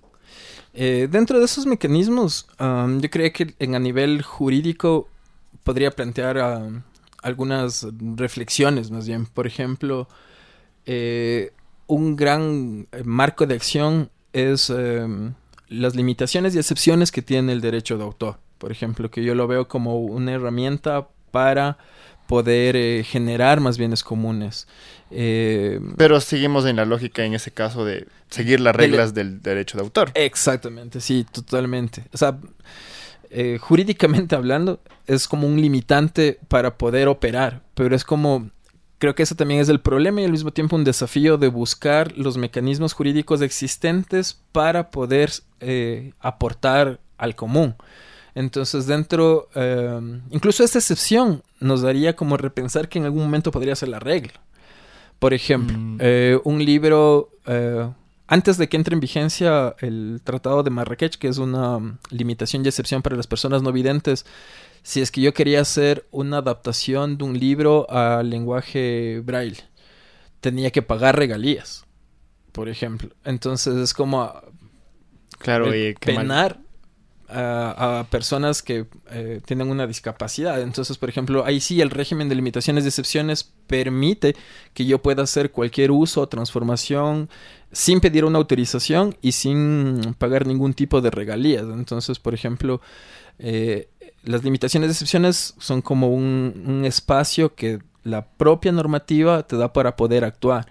[0.72, 5.09] Eh, dentro de esos mecanismos, yo creo que en a nivel jurídico
[5.62, 6.38] podría plantear
[7.22, 9.27] algunas reflexiones, más bien.
[9.27, 10.09] Por ejemplo,
[10.87, 11.53] eh,
[11.87, 15.35] un gran eh, marco de acción es em,
[15.68, 18.38] las limitaciones y excepciones que tiene el derecho de autor.
[18.59, 21.79] Por ejemplo, que yo lo veo como una herramienta para
[22.27, 24.66] poder eh, generar más bienes comunes.
[25.11, 29.77] Eh, Pero seguimos en la lógica en ese caso de seguir las reglas del, derecho
[29.77, 30.11] de autor.
[30.14, 32.05] Exactamente, sí, totalmente.
[32.12, 32.38] O sea,
[33.31, 38.50] eh, jurídicamente hablando, es como un limitante para poder operar, pero es como
[39.05, 42.17] creo que ese también es el problema y al mismo tiempo un desafío de buscar
[42.17, 47.75] los mecanismos jurídicos existentes para poder eh, aportar al común.
[48.35, 53.77] Entonces, dentro, eh, incluso esta excepción nos daría como repensar que en algún momento podría
[53.77, 54.40] ser la regla.
[55.19, 55.99] Por ejemplo, mm.
[56.01, 57.29] eh, un libro,
[58.27, 62.69] antes de que entre en vigencia el Tratado de Marrakech, que es una limitación y
[62.69, 64.25] excepción para las personas no videntes,
[64.83, 69.63] si es que yo quería hacer una adaptación de un libro al lenguaje braille,
[70.41, 71.85] tenía que pagar regalías,
[72.53, 73.11] por ejemplo.
[73.25, 74.33] Entonces es como
[75.39, 76.61] claro, penar
[77.29, 80.61] a, personas que eh, tienen una discapacidad.
[80.61, 84.37] Entonces, por ejemplo, ahí sí el régimen de limitaciones y excepciones permite
[84.73, 87.29] que yo pueda hacer cualquier uso transformación
[87.75, 91.65] sin pedir una autorización y sin pagar ningún tipo de regalías.
[91.65, 92.81] Entonces, por ejemplo,
[93.39, 93.89] eh,
[94.23, 99.97] las limitaciones de excepciones son como un, espacio que la propia normativa te da para
[99.97, 100.67] poder actuar.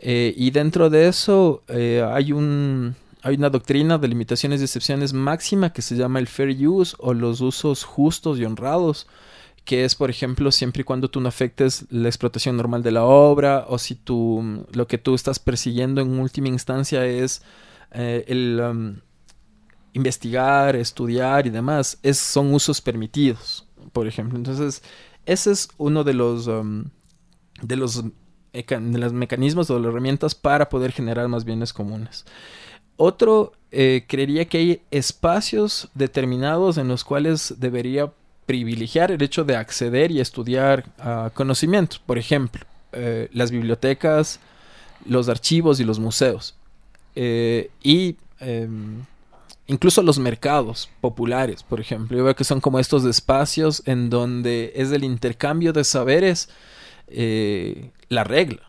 [0.00, 5.12] Eh, y dentro de eso eh, hay, un, hay una doctrina de limitaciones de excepciones
[5.12, 9.06] máxima que se llama el fair use o los usos justos y honrados
[9.64, 13.04] que es, por ejemplo, siempre y cuando tú no afectes la explotación normal de la
[13.04, 17.42] obra o si tú, lo que tú estás persiguiendo en última instancia es
[17.92, 19.00] eh, el,
[19.92, 24.38] investigar, estudiar y demás, es, son usos permitidos, por ejemplo.
[24.38, 24.82] Entonces,
[25.26, 28.04] ese es uno de los, de los,
[28.52, 32.24] de los mecanismos o las herramientas para poder generar más bienes comunes.
[32.96, 38.12] Otro, eh, creería que hay espacios determinados en los cuales debería
[38.50, 42.00] privilegiar el hecho de acceder y estudiar a conocimientos.
[42.00, 44.40] Por ejemplo, eh, las bibliotecas,
[45.06, 46.56] los archivos y los museos.
[47.14, 49.04] Eh, y em,
[49.68, 52.18] incluso los mercados populares, por ejemplo.
[52.18, 56.48] Yo veo que son como estos espacios en donde es el intercambio de saberes
[57.06, 58.68] eh, la regla.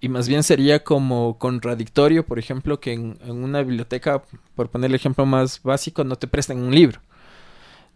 [0.00, 4.24] Y más bien sería como contradictorio, por ejemplo, que en, una biblioteca,
[4.56, 7.00] por poner el ejemplo más básico, no te presten un libro.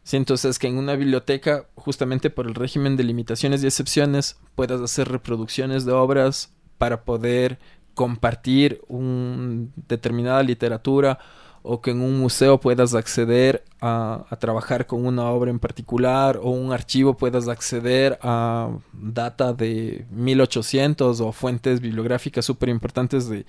[0.05, 4.81] Sí, entonces que en una biblioteca, justamente por el régimen de limitaciones y excepciones, puedas
[4.81, 7.59] hacer reproducciones de obras para poder
[7.95, 11.19] compartir una determinada literatura
[11.62, 16.51] o que en un museo puedas acceder a, trabajar con una obra en particular o
[16.51, 23.45] un archivo puedas acceder a data de 1800 o fuentes bibliográficas súper importantes de,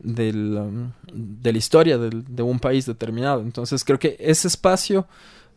[0.00, 3.42] um, de la historia de, un país determinado.
[3.42, 5.06] Entonces creo que ese espacio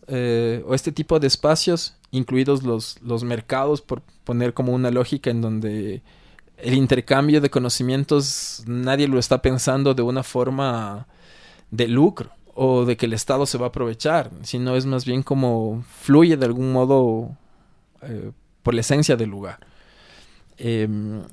[0.07, 5.29] eh, o este tipo de espacios, incluidos los, los mercados, por poner como una lógica
[5.29, 6.01] en donde
[6.57, 11.07] el intercambio de conocimientos nadie lo está pensando de una forma
[11.71, 15.23] de lucro o de que el Estado se va a aprovechar, sino es más bien
[15.23, 17.35] como fluye de algún modo
[18.01, 19.59] eh, por la esencia del lugar.
[20.57, 21.23] Em,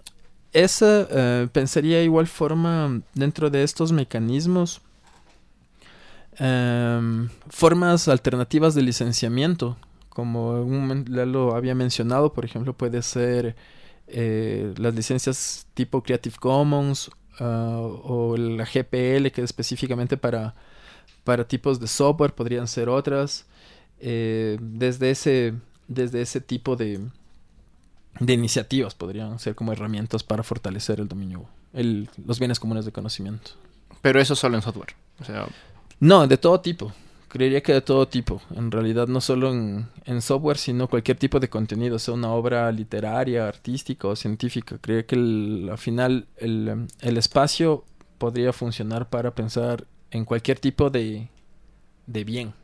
[0.52, 4.81] esa eh, pensaría igual forma dentro de estos mecanismos
[6.38, 9.77] em, formas alternativas de licenciamiento,
[10.09, 10.64] como
[11.09, 13.56] ya lo había mencionado, por ejemplo, puede ser
[14.08, 17.10] eh, las licencias tipo Creative Commons
[17.40, 20.54] Ah, o la GPL, que es específicamente para,
[21.25, 23.46] para tipos de software, podrían ser otras.
[24.00, 25.54] Eh, desde, ese,
[25.87, 27.00] desde ese tipo de,
[28.19, 33.52] de iniciativas podrían ser como herramientas para fortalecer el dominio, los bienes comunes de conocimiento.
[34.02, 34.94] Pero eso solo en software.
[36.01, 36.92] No, de todo tipo.
[37.29, 41.38] Creería que de todo tipo, en realidad no solo en, en, software, sino cualquier tipo
[41.38, 44.79] de contenido, sea una obra literaria, artística o científica.
[44.81, 47.85] Creería que al final el, el, espacio
[48.17, 51.29] podría funcionar para pensar en cualquier tipo de,
[52.07, 52.55] de bien.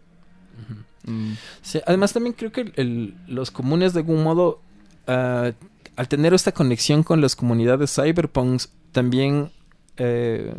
[1.04, 1.32] Mm.
[1.60, 4.62] Sí, además también creo que el, los comunes de algún modo,
[5.06, 5.52] uh,
[5.96, 9.50] al tener esta conexión con las comunidades cyberpunks, también
[9.98, 10.54] eh,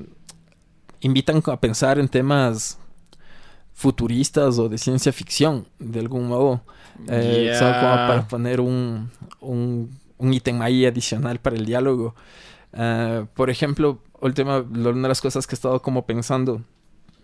[1.06, 2.80] invitan a pensar en temas
[3.74, 6.62] futuristas o de ciencia ficción, de algún modo.
[7.08, 12.16] Eh, Solo como para poner un, un, un ítem ahí adicional para el diálogo.
[12.74, 16.62] Uh, por ejemplo, última, una de las cosas que he estado como pensando,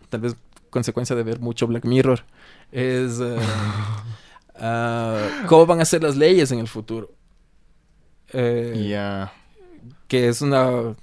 [0.09, 0.35] tal vez
[0.69, 2.23] consecuencia de ver mucho Black Mirror,
[2.71, 3.37] es uh,
[4.59, 5.17] uh,
[5.47, 7.11] cómo van a ser las leyes en el futuro.
[8.31, 8.85] Eh,
[10.07, 10.95] Que es una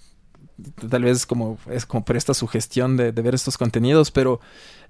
[0.91, 4.41] tal vez como es como por esta sugestión de, ver estos contenidos, pero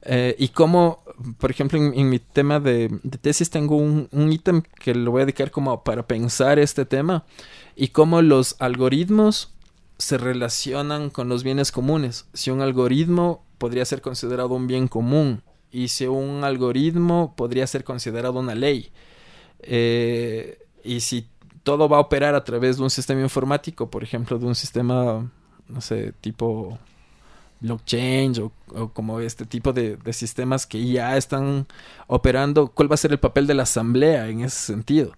[0.03, 1.03] eh, y cómo,
[1.39, 2.91] por ejemplo, en, mi tema de,
[3.21, 7.25] tesis tengo un, un ítem que lo voy a dedicar como para pensar este tema
[7.77, 9.53] y cómo los algoritmos
[9.99, 12.27] se relacionan con los bienes comunes.
[12.33, 17.85] Si un algoritmo podría ser considerado un bien común y si un algoritmo podría ser
[17.85, 18.91] considerado una ley.
[19.61, 21.29] Eh, y si
[21.63, 25.31] todo va a operar a través de un sistema informático, por ejemplo, de un sistema,
[25.69, 26.79] no sé, tipo
[27.61, 31.67] blockchain o, o como este tipo de, sistemas que ya están
[32.07, 35.13] operando, ¿cuál va a ser el papel de la asamblea en ese sentido?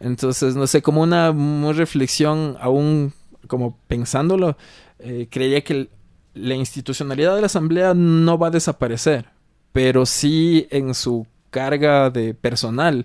[0.00, 3.12] Entonces, no sé, como una, una reflexión aún
[3.46, 4.56] como pensándolo,
[4.98, 5.88] eh, creía que
[6.34, 9.26] la institucionalidad de la asamblea no va a desaparecer,
[9.72, 13.04] pero sí en su carga de personal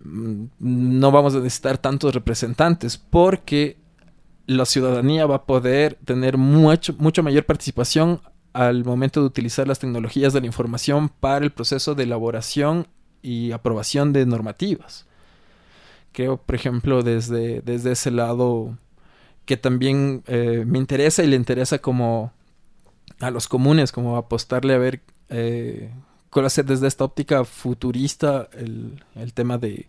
[0.00, 3.76] mm, no vamos a necesitar tantos representantes porque
[4.48, 8.22] la ciudadanía va a poder tener mucho, mucho mayor participación
[8.54, 12.88] al momento de utilizar las tecnologías de la información para el proceso de elaboración
[13.20, 15.06] y aprobación de normativas.
[16.12, 18.78] Creo, por ejemplo, desde, desde ese lado
[19.44, 22.32] que también eh, me interesa y le interesa como
[23.20, 25.90] a los comunes, como apostarle a ver eh,
[26.30, 29.88] cuál hacer desde esta óptica futurista el, el tema de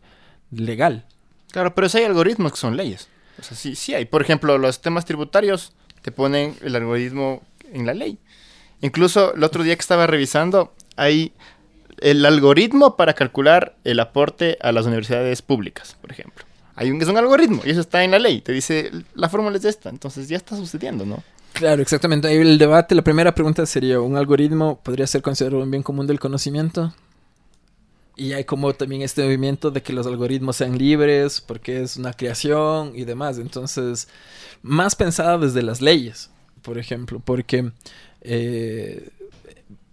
[0.52, 1.06] legal.
[1.52, 3.08] Claro, pero si hay algoritmos que son leyes.
[3.40, 4.06] O sea, sí, sí hay.
[4.06, 8.18] Por ejemplo, los temas tributarios te ponen el algoritmo en la ley.
[8.82, 11.34] Incluso el otro día que estaba revisando, hay
[12.00, 16.46] el algoritmo para calcular el aporte a las universidades públicas, por ejemplo.
[16.76, 18.42] Hay un, es un algoritmo y eso está en la ley.
[18.42, 19.90] Te dice, la fórmula es esta.
[19.90, 21.22] Entonces ya está sucediendo, ¿no?
[21.54, 22.32] Claro, exactamente.
[22.40, 26.20] El debate, la primera pregunta sería, ¿un algoritmo podría ser considerado un bien común del
[26.20, 26.94] conocimiento?
[28.20, 32.12] Y hay como también este movimiento de que los algoritmos sean libres porque es una
[32.12, 33.40] creación y demás.
[33.40, 34.10] Entonces,
[34.62, 36.30] más pensada desde las leyes,
[36.62, 37.72] por ejemplo, porque
[38.20, 39.08] eh,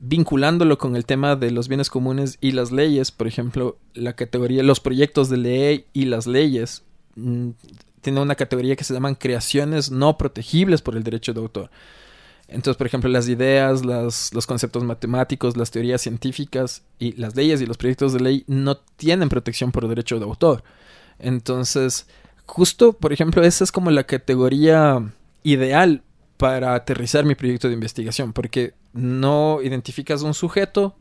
[0.00, 4.64] vinculándolo con el tema de los bienes comunes y las leyes, por ejemplo, la categoría,
[4.64, 6.82] los proyectos de ley y las leyes
[7.14, 7.50] mmm,
[8.00, 11.70] tiene una categoría que se llaman creaciones no protegibles por el derecho de autor.
[12.48, 17.60] Entonces, por ejemplo, las ideas, las, los conceptos matemáticos, las teorías científicas y las leyes
[17.60, 20.62] y los proyectos de ley no tienen protección por derecho de autor.
[21.18, 22.06] Entonces,
[22.44, 26.02] justo, por ejemplo, esa es como la categoría ideal
[26.36, 30.96] para aterrizar mi proyecto de investigación, porque no identificas un sujeto,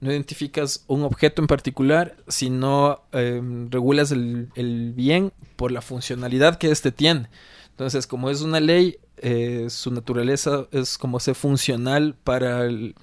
[0.00, 3.40] no identificas un objeto en particular, sino eh,
[3.70, 7.28] regulas el, el, bien por la funcionalidad que éste tiene.
[7.70, 12.94] Entonces, como es una ley, eh, su naturaleza es como ser funcional para el,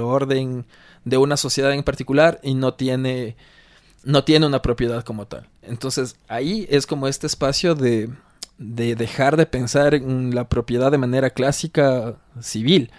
[0.00, 0.66] orden
[1.04, 3.36] de una sociedad en particular y no tiene,
[4.04, 5.48] no tiene una propiedad como tal.
[5.62, 8.10] Entonces, ahí es como este espacio de,
[8.58, 12.90] de dejar de pensar en la propiedad de manera clásica civil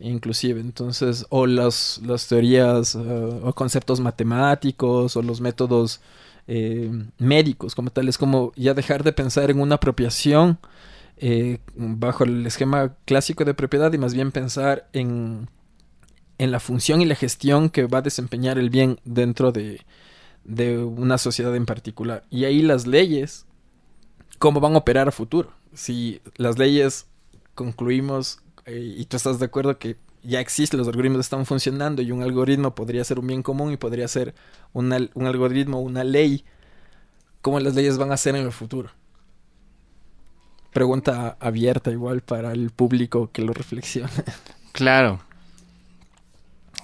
[0.00, 6.00] inclusive entonces o las, las teorías uh, o conceptos matemáticos o los métodos
[6.46, 10.58] eh, médicos como tal es como ya dejar de pensar en una apropiación
[11.16, 15.48] eh, bajo el esquema clásico de propiedad y más bien pensar en,
[16.38, 19.80] en la función y la gestión que va a desempeñar el bien dentro de,
[20.44, 23.46] de una sociedad en particular y ahí las leyes
[24.38, 27.06] cómo van a operar a futuro si las leyes
[27.54, 32.10] concluimos eh, y tú estás de acuerdo que ya existen, los algoritmos están funcionando y
[32.10, 34.34] un algoritmo podría ser un bien común y podría ser
[34.72, 36.44] un algoritmo, una ley,
[37.42, 38.90] ¿cómo las leyes van a ser en el futuro?
[40.74, 44.10] Pregunta abierta igual para el público que lo reflexione.
[44.72, 45.20] Claro.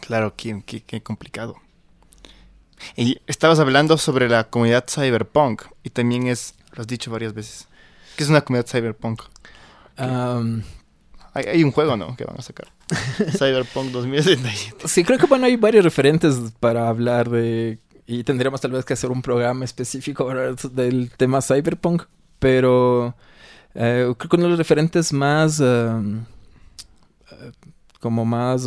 [0.01, 1.57] Claro, qué, qué, qué complicado.
[2.95, 7.67] Y estabas hablando sobre la comunidad cyberpunk y también es, lo has dicho varias veces,
[8.17, 9.23] ¿qué es una comunidad cyberpunk?
[9.99, 10.63] Um,
[11.35, 12.15] hay, hay, un juego, ¿no?
[12.15, 12.69] Que van a sacar.
[13.39, 14.87] Cyberpunk 2077.
[14.87, 17.81] Sí, creo que bueno, hay varios referentes para hablar de...
[18.07, 20.33] Y tendríamos tal vez que hacer un programa específico
[20.71, 22.05] del tema Cyberpunk,
[22.39, 23.17] pero
[23.73, 25.61] creo que uno de los referentes más...
[25.61, 26.21] Uh,
[28.01, 28.67] como más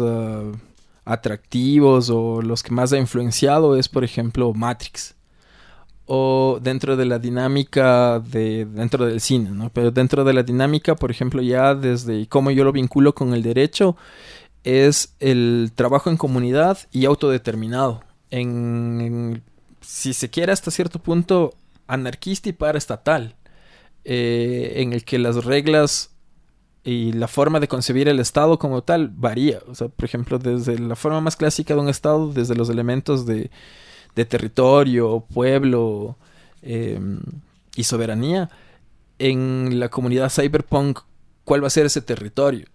[1.05, 5.15] atractivos o los que más ha influenciado es, por ejemplo, Matrix.
[6.05, 9.69] O dentro de la dinámica de dentro del cine, ¿no?
[9.69, 13.41] Pero dentro de la dinámica, por ejemplo, ya desde cómo yo lo vinculo con el
[13.41, 13.95] derecho,
[14.65, 18.03] es el trabajo en comunidad y autodeterminado.
[18.31, 19.43] En,
[19.79, 21.53] si se quiere hasta cierto punto
[21.87, 23.35] anarquista y paraestatal,
[24.05, 26.11] eh, en el que las reglas
[26.83, 29.59] y la forma de concebir el Estado como tal varía.
[29.67, 33.25] O sea, por ejemplo, desde la forma más clásica de un Estado, desde los elementos
[33.25, 33.49] de,
[34.15, 36.17] de territorio, pueblo
[36.61, 37.21] em,
[37.75, 38.49] y soberanía,
[39.19, 40.99] en la comunidad cyberpunk,
[41.45, 42.67] ¿cuál va a ser ese territorio?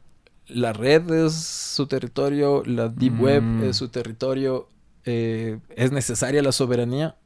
[0.46, 3.64] La red es su territorio, la deep web mm.
[3.64, 4.68] es su territorio,
[5.04, 7.16] eh, ¿es necesaria la soberanía?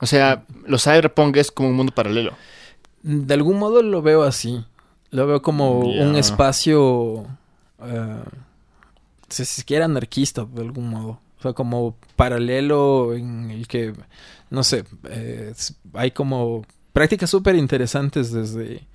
[0.00, 2.32] O sea, los cyberpunk es como un mundo paralelo.
[3.02, 4.64] De algún modo lo veo así.
[5.10, 7.26] Lo veo como un espacio,
[7.82, 8.22] eh,
[9.28, 11.20] si se quiere anarquista de algún modo.
[11.38, 13.92] O sea, como paralelo en el que,
[14.48, 15.52] no sé, eh,
[15.92, 18.86] hay como prácticas súper interesantes desde,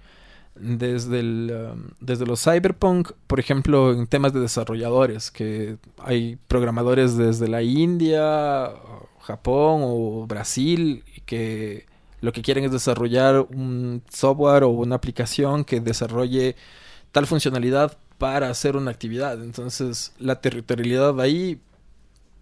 [0.55, 7.17] desde, el, um, desde los cyberpunk, por ejemplo, en temas de desarrolladores, que hay programadores
[7.17, 8.71] desde la India,
[9.19, 11.85] Japón o Brasil que
[12.22, 16.55] lo que quieren es desarrollar un software o una aplicación que desarrolle
[17.11, 19.41] tal funcionalidad para hacer una actividad.
[19.43, 21.61] Entonces, la territorialidad ahí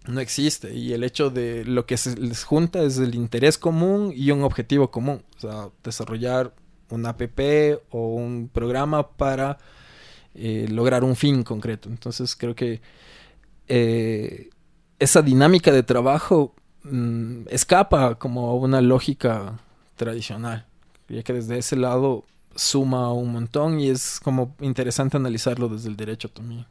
[0.06, 4.12] no existe y el hecho de lo que se les junta es el interés común
[4.14, 6.54] y un objetivo común, o sea, desarrollar
[6.90, 7.40] una app
[7.90, 9.58] o un programa para
[10.34, 11.88] eh, lograr un fin concreto.
[11.88, 12.80] Entonces, creo que
[13.68, 14.50] eh,
[14.98, 16.54] esa dinámica de trabajo
[16.84, 19.58] mm, escapa como una lógica
[19.96, 20.66] tradicional,
[21.08, 22.24] ya que desde ese lado
[22.54, 26.66] suma un montón y es como interesante analizarlo desde el derecho también.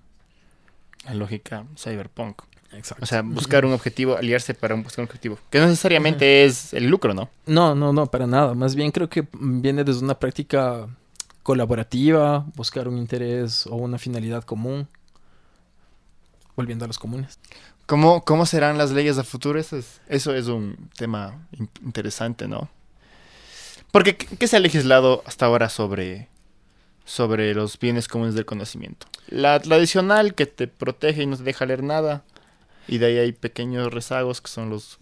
[1.05, 2.41] La lógica cyberpunk.
[2.71, 3.03] Exacto.
[3.03, 5.37] O sea, buscar un objetivo, aliarse para buscar un objetivo.
[5.49, 7.29] Que no necesariamente es el lucro, ¿no?
[7.45, 8.53] No, no, no, para nada.
[8.53, 10.87] Más bien creo que viene desde una práctica
[11.43, 14.87] colaborativa, buscar un interés o una finalidad común.
[16.55, 17.39] Volviendo a los comunes.
[17.85, 19.59] ¿Cómo, cómo serán las leyes a futuro?
[19.59, 21.47] Eso es, eso es un tema
[21.83, 22.69] interesante, ¿no?
[23.95, 26.27] Porque, ¿qué se ha legislado hasta ahora sobre,
[27.05, 29.07] sobre los bienes comunes del conocimiento?
[29.29, 32.25] La tradicional que te protege y no te deja leer nada.
[32.89, 34.97] Y de ahí hay pequeños rezagos que son los...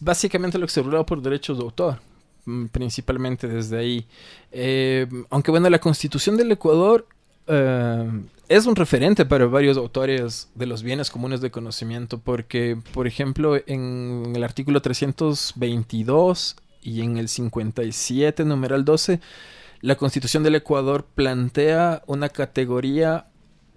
[0.00, 1.98] Básicamente lo que se regula por derechos de autor,
[2.44, 4.06] mm, principalmente desde ahí.
[4.52, 7.08] Eh, aunque bueno, la constitución del Ecuador
[7.48, 8.08] eh,
[8.48, 13.56] es un referente para varios autores de los bienes comunes de conocimiento, porque, por ejemplo,
[13.66, 19.20] en el artículo 322 y en el 57, numeral 12,
[19.80, 23.26] la Constitución del Ecuador plantea una categoría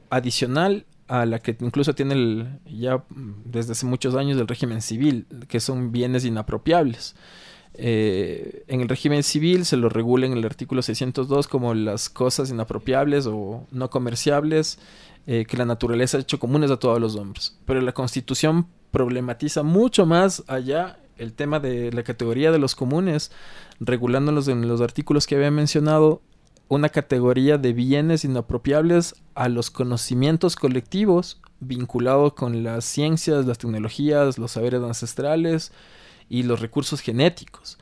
[0.09, 3.03] adicional a la que incluso tiene ya
[3.45, 7.15] desde hace muchos años el régimen civil, que son bienes inapropiables.
[7.75, 12.51] Eh, en el régimen civil se lo regula en el artículo 602 como las cosas
[12.51, 14.77] inapropiables o no comerciables
[15.25, 17.57] eh, que la naturaleza ha hecho comunes a todos los hombres.
[17.65, 23.32] Pero la constitución problematiza mucho más allá el tema de la categoría de los comunes,
[23.80, 26.22] regulándolos en los artículos que había mencionado,
[26.68, 34.38] una categoría de bienes inapropiables a los conocimientos colectivos vinculados con las ciencias, las tecnologías,
[34.38, 35.72] los saberes ancestrales
[36.30, 37.78] y los recursos genéticos.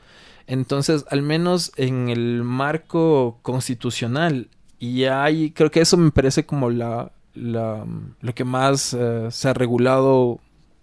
[0.48, 6.70] Entonces, al menos en el marco constitucional, y hay, creo que eso me parece como
[6.70, 7.86] la, la
[8.20, 10.40] lo que más eh, se ha regulado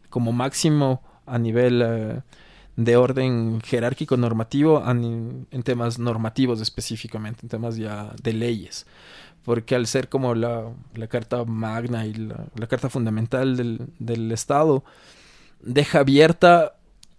[0.09, 2.21] como máximo a nivel eh,
[2.77, 8.87] de orden jerárquico normativo en, temas normativos específicamente, en temas ya de leyes.
[9.45, 10.71] Porque al ser como la,
[11.09, 14.85] carta magna y la, carta fundamental del, Estado,
[15.61, 16.75] deja abierta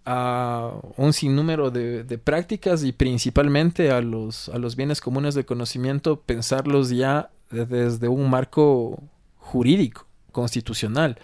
[0.06, 5.44] a un sinnúmero de, de, prácticas y principalmente a los, a los bienes comunes de
[5.44, 9.02] conocimiento, pensarlos ya desde un marco
[9.36, 11.18] jurídico, constitucional.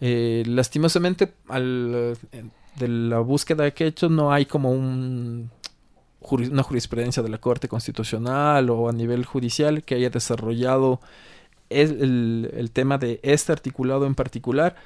[0.00, 2.16] Eh, lastimosamente, al,
[2.76, 5.50] de la búsqueda que he hecho no hay como un,
[6.30, 11.00] una jurisprudencia de la Corte Constitucional o a nivel judicial que haya desarrollado
[11.70, 14.76] el, el, tema de este articulado en particular,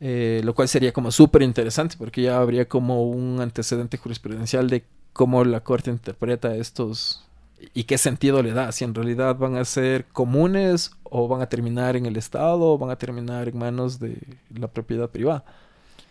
[0.00, 4.84] eh, lo cual sería como súper interesante porque ya habría como un antecedente jurisprudencial de
[5.12, 7.27] cómo la Corte interpreta estos,
[7.74, 11.48] y qué sentido le da, si en realidad van a ser comunes o van a
[11.48, 14.16] terminar en el Estado o van a terminar en manos de
[14.54, 15.44] la propiedad privada.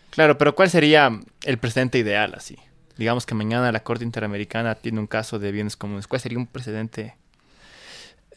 [0.09, 2.57] Claro, pero ¿cuál sería el precedente ideal así?
[2.97, 6.07] Digamos que mañana la Corte Interamericana tiene un caso de bienes comunes.
[6.07, 7.15] ¿Cuál sería un precedente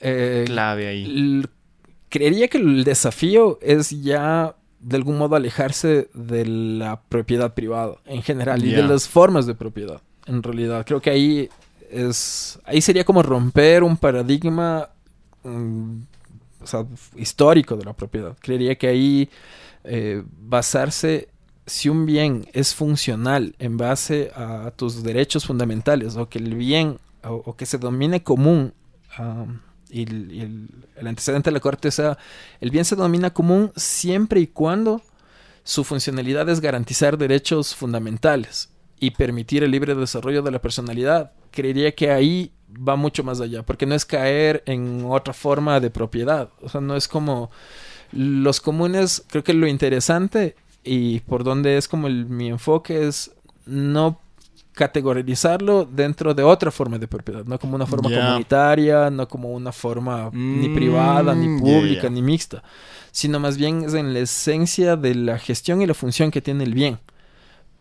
[0.00, 1.42] Eh, clave ahí?
[2.08, 8.22] creería que el desafío es ya de algún modo alejarse de la propiedad privada en
[8.22, 10.00] general y de las formas de propiedad.
[10.26, 11.48] En realidad, creo que ahí
[11.90, 14.88] es ahí sería como romper un paradigma
[15.44, 15.98] mm,
[17.16, 18.36] histórico de la propiedad.
[18.40, 19.30] Creería que ahí
[19.84, 21.28] eh, basarse
[21.66, 26.98] si un bien es funcional en base a tus derechos fundamentales o que el bien
[27.22, 28.72] o, que se domine común
[29.16, 32.18] am, y, el, y el- el antecedente de la corte sea
[32.60, 35.02] el bien se domina común siempre y cuando
[35.64, 38.70] su funcionalidad es garantizar derechos fundamentales
[39.00, 41.32] y permitir el libre desarrollo de la personalidad.
[41.50, 42.52] Creería que ahí
[42.86, 46.50] va mucho más allá, porque no es caer en otra forma de propiedad.
[46.62, 47.50] O sea, no es como
[48.12, 53.32] los comunes, creo que lo interesante y por donde es como el- mi enfoque es
[53.66, 54.18] no
[54.72, 59.72] categorizarlo dentro de otra forma de propiedad, no como una forma comunitaria, no como una
[59.72, 62.62] forma ni Mm, privada, ni pública, ni mixta,
[63.12, 66.64] sino más bien es en la esencia de la gestión y la función que tiene
[66.64, 66.98] el bien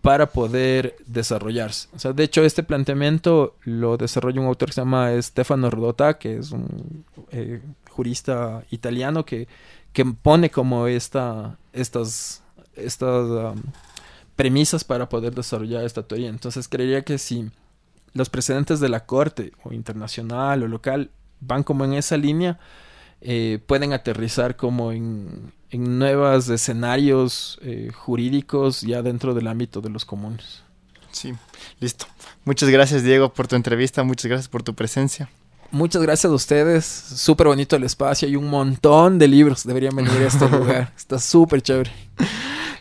[0.02, 1.90] para poder desarrollarse.
[1.94, 6.18] O sea, de hecho, este planteamiento lo desarrolla un autor que se llama Stefano Rodota,
[6.18, 9.48] que es un eh, jurista italiano que,
[9.92, 12.44] que pone como esta, estas,
[12.76, 13.62] estas um,
[14.36, 16.30] premisas para poder desarrollar esta teoría.
[16.30, 17.52] Entonces, creería que si
[18.14, 22.58] los precedentes de la corte, o internacional o local, van como en esa línea,
[23.22, 29.90] eh, pueden aterrizar como en, en nuevos escenarios eh, jurídicos ya dentro del ámbito de
[29.90, 30.64] los comunes.
[31.12, 31.34] Sí,
[31.80, 32.06] listo.
[32.46, 34.04] Muchas gracias, Diego, por tu entrevista.
[34.04, 35.30] Muchas gracias por tu presencia.
[35.72, 36.86] Muchas gracias a ustedes.
[36.86, 38.28] Súper bonito el espacio.
[38.28, 39.64] Hay un montón de libros.
[39.64, 40.94] Deberían venir a este lugar.
[40.98, 41.92] Está súper chévere.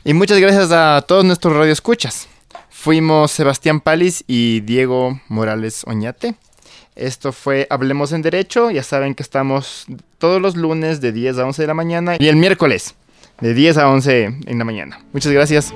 [0.04, 2.28] Y muchas gracias a todos nuestros radioescuchas.
[2.70, 6.36] Fuimos Sebastián Palis y Diego Morales Oñate.
[6.94, 8.70] Esto fue Hablemos en Derecho.
[8.70, 9.86] Ya saben que estamos
[10.18, 12.94] todos los lunes de 10 a 11 de la mañana y el miércoles
[13.40, 15.00] de 10 a 11 en la mañana.
[15.12, 15.72] Muchas gracias.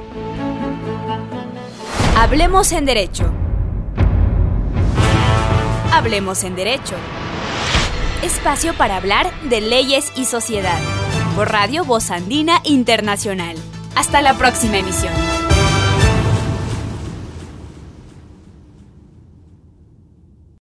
[2.17, 3.33] Hablemos en Derecho.
[5.93, 6.95] Hablemos en Derecho.
[8.23, 10.79] Espacio para hablar de leyes y sociedad.
[11.35, 13.57] Por Radio Voz Andina Internacional.
[13.97, 15.13] Hasta la próxima emisión.